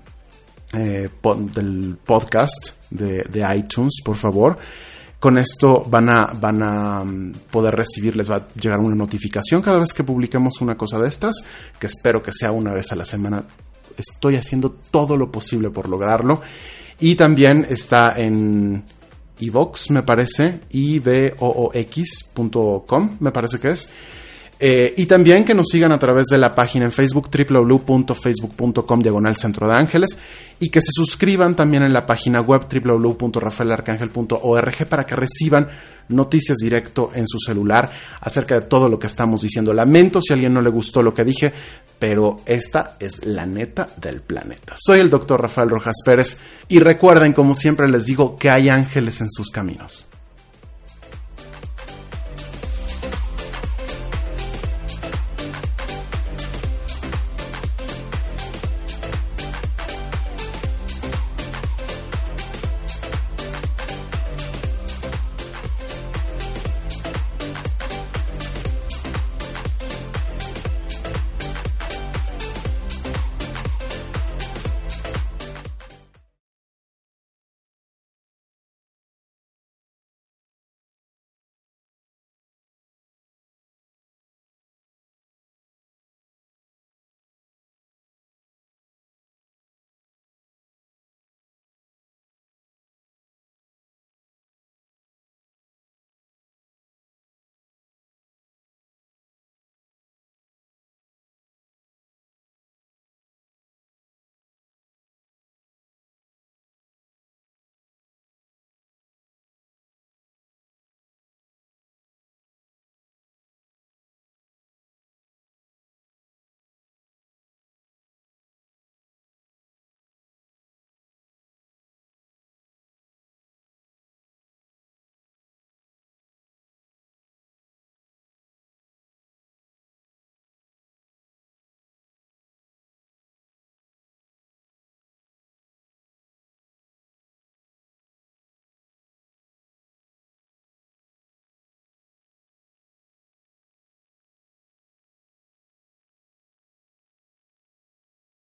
eh, 0.72 1.10
del 1.54 1.98
podcast 2.02 2.70
de, 2.90 3.24
de, 3.24 3.56
iTunes, 3.58 4.00
por 4.02 4.16
favor. 4.16 4.58
Con 5.24 5.38
esto 5.38 5.86
van 5.88 6.10
a, 6.10 6.26
van 6.38 6.62
a 6.62 7.02
mm, 7.02 7.32
poder 7.50 7.74
recibir, 7.74 8.14
les 8.14 8.30
va 8.30 8.36
a 8.36 8.46
llegar 8.60 8.78
una 8.78 8.94
notificación 8.94 9.62
cada 9.62 9.78
vez 9.78 9.94
que 9.94 10.04
publiquemos 10.04 10.60
una 10.60 10.76
cosa 10.76 10.98
de 10.98 11.08
estas, 11.08 11.36
que 11.78 11.86
espero 11.86 12.22
que 12.22 12.30
sea 12.30 12.52
una 12.52 12.74
vez 12.74 12.92
a 12.92 12.94
la 12.94 13.06
semana. 13.06 13.42
Estoy 13.96 14.36
haciendo 14.36 14.72
todo 14.90 15.16
lo 15.16 15.32
posible 15.32 15.70
por 15.70 15.88
lograrlo. 15.88 16.42
Y 17.00 17.14
también 17.14 17.66
está 17.66 18.20
en 18.20 18.84
iVox, 19.38 19.92
me 19.92 20.02
parece, 20.02 20.60
ivoox.com, 20.68 21.56
me 23.18 23.32
parece 23.32 23.58
que 23.58 23.68
es. 23.68 23.88
Eh, 24.60 24.94
y 24.96 25.06
también 25.06 25.44
que 25.44 25.54
nos 25.54 25.66
sigan 25.68 25.90
a 25.92 25.98
través 25.98 26.26
de 26.26 26.38
la 26.38 26.54
página 26.54 26.84
en 26.84 26.92
Facebook 26.92 27.28
www.facebook.com 27.28 29.00
diagonal 29.00 29.36
centro 29.36 29.66
de 29.66 29.74
ángeles 29.74 30.16
y 30.60 30.68
que 30.68 30.80
se 30.80 30.92
suscriban 30.92 31.56
también 31.56 31.82
en 31.82 31.92
la 31.92 32.06
página 32.06 32.40
web 32.40 32.68
www.rafaelarcángel.org 32.72 34.86
para 34.88 35.04
que 35.04 35.16
reciban 35.16 35.68
noticias 36.08 36.58
directo 36.58 37.10
en 37.14 37.26
su 37.26 37.38
celular 37.38 37.90
acerca 38.20 38.54
de 38.54 38.60
todo 38.62 38.88
lo 38.88 38.96
que 38.98 39.08
estamos 39.08 39.42
diciendo. 39.42 39.72
Lamento 39.72 40.20
si 40.22 40.32
a 40.32 40.34
alguien 40.34 40.54
no 40.54 40.62
le 40.62 40.70
gustó 40.70 41.02
lo 41.02 41.12
que 41.12 41.24
dije, 41.24 41.52
pero 41.98 42.36
esta 42.46 42.96
es 43.00 43.24
la 43.24 43.46
neta 43.46 43.88
del 43.96 44.20
planeta. 44.20 44.74
Soy 44.76 45.00
el 45.00 45.10
doctor 45.10 45.42
Rafael 45.42 45.70
Rojas 45.70 45.96
Pérez 46.04 46.36
y 46.68 46.78
recuerden, 46.78 47.32
como 47.32 47.54
siempre 47.54 47.88
les 47.88 48.06
digo, 48.06 48.36
que 48.36 48.50
hay 48.50 48.68
ángeles 48.68 49.20
en 49.20 49.30
sus 49.30 49.50
caminos. 49.50 50.06